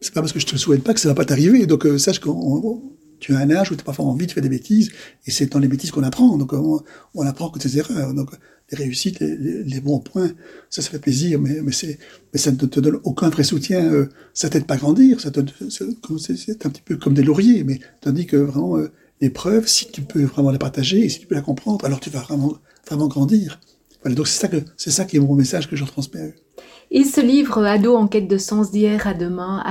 [0.00, 1.66] c'est pas parce que je te souhaite pas que ça va pas t'arriver.
[1.66, 2.82] Donc, euh, sache qu'on
[3.18, 4.90] tu as un âge où tu as parfois envie de faire des bêtises,
[5.26, 6.38] et c'est dans les bêtises qu'on apprend.
[6.38, 6.82] Donc, on,
[7.14, 8.14] on apprend que tes erreurs.
[8.14, 8.30] Donc,
[8.70, 10.32] les réussites, les, bons points,
[10.68, 11.72] ça, ça fait plaisir, mais, mais,
[12.32, 13.92] mais ça ne te donne aucun vrai soutien.
[13.92, 15.20] Euh, ça t'aide pas à grandir.
[15.20, 15.30] Ça
[15.68, 18.90] c'est, un petit peu comme des lauriers, mais tandis que vraiment, euh,
[19.20, 22.10] l'épreuve, si tu peux vraiment la partager et si tu peux la comprendre, alors tu
[22.10, 22.56] vas vraiment,
[22.86, 23.60] vraiment grandir.
[24.02, 26.34] Voilà, donc c'est ça, ça qui est mon message que je transmets à eux.
[26.92, 29.62] Et ce livre, Ado en quête de sens d'hier à demain,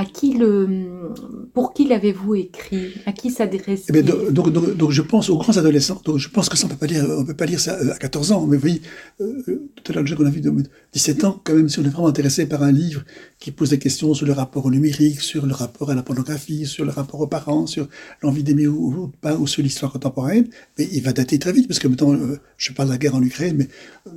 [1.54, 2.94] pour qui l'avez-vous écrit?
[3.06, 6.02] À qui s'adresse eh donc, je pense aux grands adolescents.
[6.06, 6.88] Donc, je pense que ça, on peut
[7.26, 8.48] peut pas lire ça à 14 ans.
[8.48, 8.82] Mais vous voyez,
[9.20, 10.50] euh, tout à l'heure, qu'on a vu de
[10.94, 13.04] 17 ans, quand même, si on est vraiment intéressé par un livre
[13.38, 16.66] qui pose des questions sur le rapport au numérique, sur le rapport à la pornographie,
[16.66, 17.90] sur le rapport aux parents, sur
[18.22, 20.48] l'envie d'aimer ou, pas, ou sur l'histoire contemporaine,
[20.78, 23.16] mais il va dater très vite, parce que maintenant, euh, je parle de la guerre
[23.16, 23.68] en Ukraine, mais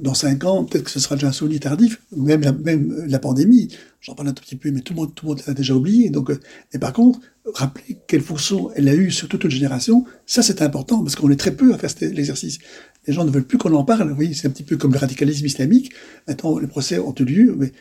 [0.00, 3.68] dans 5 ans, peut-être que ce sera déjà un souvenir tardif, même même la pandémie,
[4.00, 5.74] j'en parle un tout petit peu, mais tout le monde, tout le monde l'a déjà
[5.74, 6.10] oublié.
[6.10, 6.38] Donc, euh,
[6.72, 7.20] et par contre,
[7.54, 11.30] rappeler quelle fonction elle a eu sur toute une génération, ça c'est important, parce qu'on
[11.30, 12.58] est très peu à faire l'exercice.
[13.06, 14.98] Les gens ne veulent plus qu'on en parle, oui, c'est un petit peu comme le
[14.98, 15.92] radicalisme islamique.
[16.28, 17.72] Maintenant, les procès ont eu lieu, mais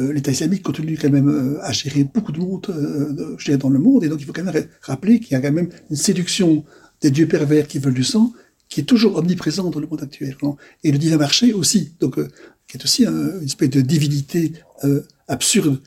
[0.00, 2.66] euh, l'État islamique continue quand même euh, à gérer beaucoup de monde
[3.58, 5.70] dans le monde, et donc il faut quand même rappeler qu'il y a quand même
[5.88, 6.64] une séduction
[7.00, 8.32] des dieux pervers qui veulent du sang,
[8.68, 10.36] qui est toujours omniprésent dans le monde actuel.
[10.84, 12.18] Et le divin marché aussi, donc
[12.70, 14.52] qui est aussi un, une espèce de divinité
[14.84, 15.80] euh, absurde.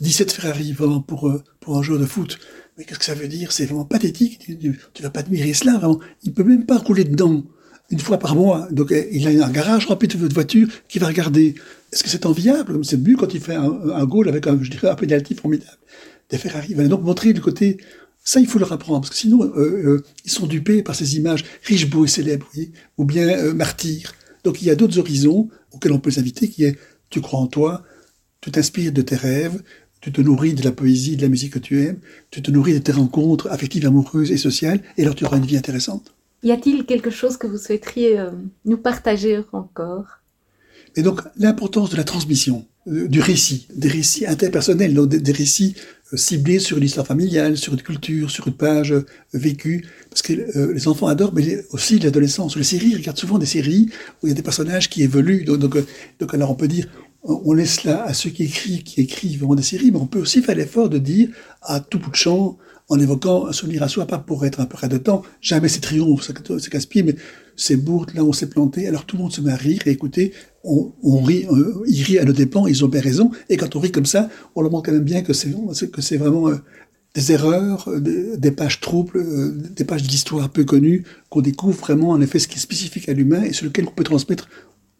[0.00, 2.38] 17 Ferrari vraiment pour, euh, pour un joueur de foot.
[2.76, 3.52] Mais qu'est-ce que ça veut dire?
[3.52, 4.38] C'est vraiment pathétique.
[4.40, 4.58] Tu,
[4.92, 5.98] tu, vas pas admirer cela, vraiment.
[6.24, 7.42] Il peut même pas rouler dedans
[7.90, 8.68] une fois par mois.
[8.70, 11.54] Donc il a un garage rempli de voitures qui va regarder.
[11.92, 12.84] Est-ce que c'est enviable?
[12.84, 15.78] C'est mieux quand il fait un, goal avec un, je dirais, un pénalty formidable.
[16.28, 16.74] Des Ferrari.
[16.74, 17.78] Va donc montrer le côté
[18.22, 21.16] Ça, il faut leur apprendre, parce que sinon, euh, euh, ils sont dupés par ces
[21.16, 22.50] images riches, beaux et célèbres,
[22.98, 24.12] ou bien euh, martyrs.
[24.46, 26.78] Donc il y a d'autres horizons auxquels on peut les inviter, qui est
[27.10, 27.82] tu crois en toi,
[28.40, 29.60] tu t'inspires de tes rêves,
[30.00, 31.98] tu te nourris de la poésie, de la musique que tu aimes,
[32.30, 35.46] tu te nourris de tes rencontres affectives, amoureuses et sociales, et alors tu auras une
[35.46, 36.14] vie intéressante.
[36.44, 38.24] Y a-t-il quelque chose que vous souhaiteriez
[38.64, 40.20] nous partager encore?
[40.94, 45.74] Et donc l'importance de la transmission, du récit, des récits interpersonnels, donc des récits
[46.12, 50.22] euh, ciblé sur une histoire familiale, sur une culture, sur une page euh, vécue, parce
[50.22, 52.56] que euh, les enfants adorent, mais aussi l'adolescence.
[52.56, 53.88] Les séries, regardent souvent des séries
[54.22, 55.44] où il y a des personnages qui évoluent.
[55.44, 55.76] Donc, donc,
[56.20, 56.86] donc alors on peut dire,
[57.22, 60.20] on laisse là à ceux qui écrivent, qui écrivent vraiment des séries, mais on peut
[60.20, 61.28] aussi faire l'effort de dire
[61.62, 62.56] à tout bout de champ,
[62.88, 65.68] en évoquant un souvenir à soi, pas pour être un peu près de temps, jamais
[65.68, 67.16] c'est triomphe, c'est casse-pied, mais
[67.56, 69.80] c'est bourte, là on s'est planté, alors tout le monde se met à rire.
[69.86, 70.32] Et écoutez,
[70.64, 73.80] on, rit, euh, ils rient à nos dépens, ils ont bien raison, et quand on
[73.80, 75.50] rit comme ça, on leur montre quand même bien que c'est
[75.90, 76.56] que c'est vraiment euh,
[77.14, 79.24] des erreurs, euh, des, pages troubles,
[79.74, 83.12] des pages d'histoire peu connues, qu'on découvre vraiment en effet ce qui est spécifique à
[83.12, 84.48] l'humain et sur lequel on peut transmettre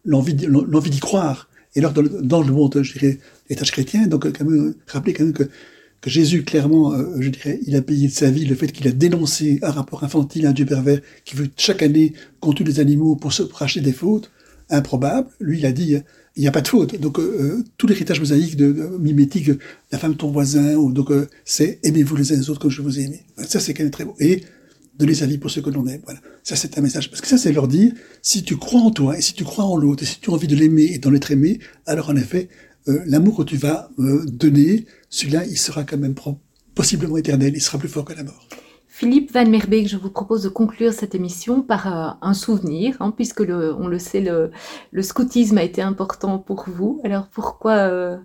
[0.05, 1.49] l'envie l'envie d'y croire.
[1.75, 5.33] Et alors dans le, monde, je dirais, l'étage chrétien, donc quand même, rappeler quand même
[5.33, 5.49] que
[6.01, 8.87] que Jésus, clairement, euh, je dirais, il a payé de sa vie le fait qu'il
[8.87, 12.79] a dénoncé un rapport infantile, un Dieu pervers, qui veut chaque année qu'on tue les
[12.79, 14.31] animaux pour se racheter des fautes,
[14.69, 15.29] improbable.
[15.39, 15.97] Lui, il a dit,
[16.35, 16.99] il n'y a pas de faute.
[16.99, 19.49] Donc, euh, euh, tout l'héritage mosaïque, de, mimétique,
[19.91, 21.09] la femme ton voisin, ou, donc,
[21.45, 23.23] c'est aimez-vous les uns les autres comme je vous ai aimé.
[23.47, 24.15] Ça, c'est quand même très beau.
[24.19, 24.43] Et
[24.99, 26.01] donner sa vie pour ceux que l'on aime.
[26.05, 26.19] Voilà.
[26.43, 27.09] Ça, c'est un message.
[27.09, 27.91] Parce que ça, c'est leur dire,
[28.21, 30.33] si tu crois en toi, et si tu crois en l'autre, et si tu as
[30.33, 32.49] envie de l'aimer et d'en être aimé, alors en effet,
[33.05, 36.15] l'amour que tu vas donner, celui-là, il sera quand même
[36.75, 38.47] possiblement éternel, il sera plus fort que la mort.
[38.87, 43.11] Philippe Van Merbeek, je vous propose de conclure cette émission par euh, un souvenir, hein,
[43.15, 44.49] puisque le, on le sait, le,
[44.91, 46.99] le, scoutisme a été important pour vous.
[47.03, 48.17] Alors pourquoi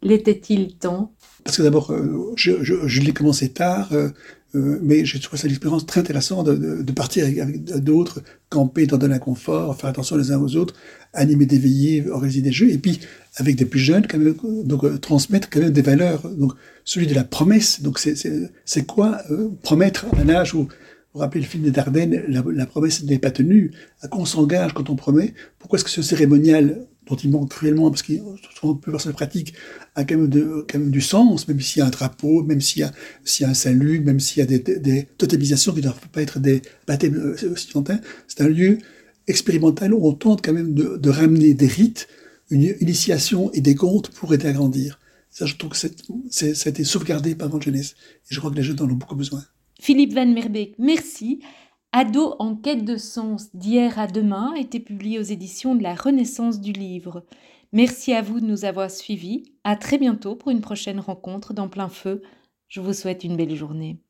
[0.00, 1.12] l'était-il tant?
[1.44, 1.92] Parce que d'abord,
[2.36, 3.92] je, je, je l'ai commencé tard.
[3.92, 4.10] Euh,
[4.54, 9.06] mais j'ai trouvé cette expérience très intéressante de, partir avec, avec d'autres, camper dans de
[9.06, 10.74] l'inconfort, faire attention les uns aux autres,
[11.14, 13.00] animer des veillées, organiser des jeux, et puis
[13.36, 14.34] avec des plus jeunes, quand même,
[14.64, 16.28] donc euh, transmettre quand même des valeurs.
[16.28, 16.52] Donc
[16.84, 17.82] celui de la promesse.
[17.82, 20.68] Donc c'est quoi euh, promettre à un âge où
[21.12, 23.72] vous rappelez le film des Dardennes, la, la promesse n'est pas tenue.
[24.00, 25.34] À quoi on s'engage quand on promet?
[25.58, 28.22] Pourquoi est-ce que ce cérémonial dont il manque cruellement, parce qu'il
[28.82, 29.54] peu personne pratique,
[29.94, 32.60] a quand même, de, quand même du sens, même s'il y a un drapeau, même
[32.60, 36.08] s'il y a, un salut, même s'il y a des, des totalisations qui ne doivent
[36.12, 37.54] pas être des baptêmes euh,
[38.28, 38.78] C'est un lieu
[39.26, 42.08] expérimental où on tente quand même de, ramener des rites,
[42.50, 44.98] une initiation et des contes pour aider à.
[45.30, 47.94] Ça, je trouve que ça a été sauvegardé par votre jeunesse.
[48.30, 49.42] Et je crois que les jeunes en ont beaucoup besoin.
[49.82, 51.40] Philippe Van Merbeek, merci.
[51.90, 56.60] Ado en quête de sens d'hier à demain était publié aux éditions de la Renaissance
[56.60, 57.26] du livre.
[57.72, 59.42] Merci à vous de nous avoir suivis.
[59.64, 62.22] À très bientôt pour une prochaine rencontre dans plein feu.
[62.68, 64.04] Je vous souhaite une belle journée.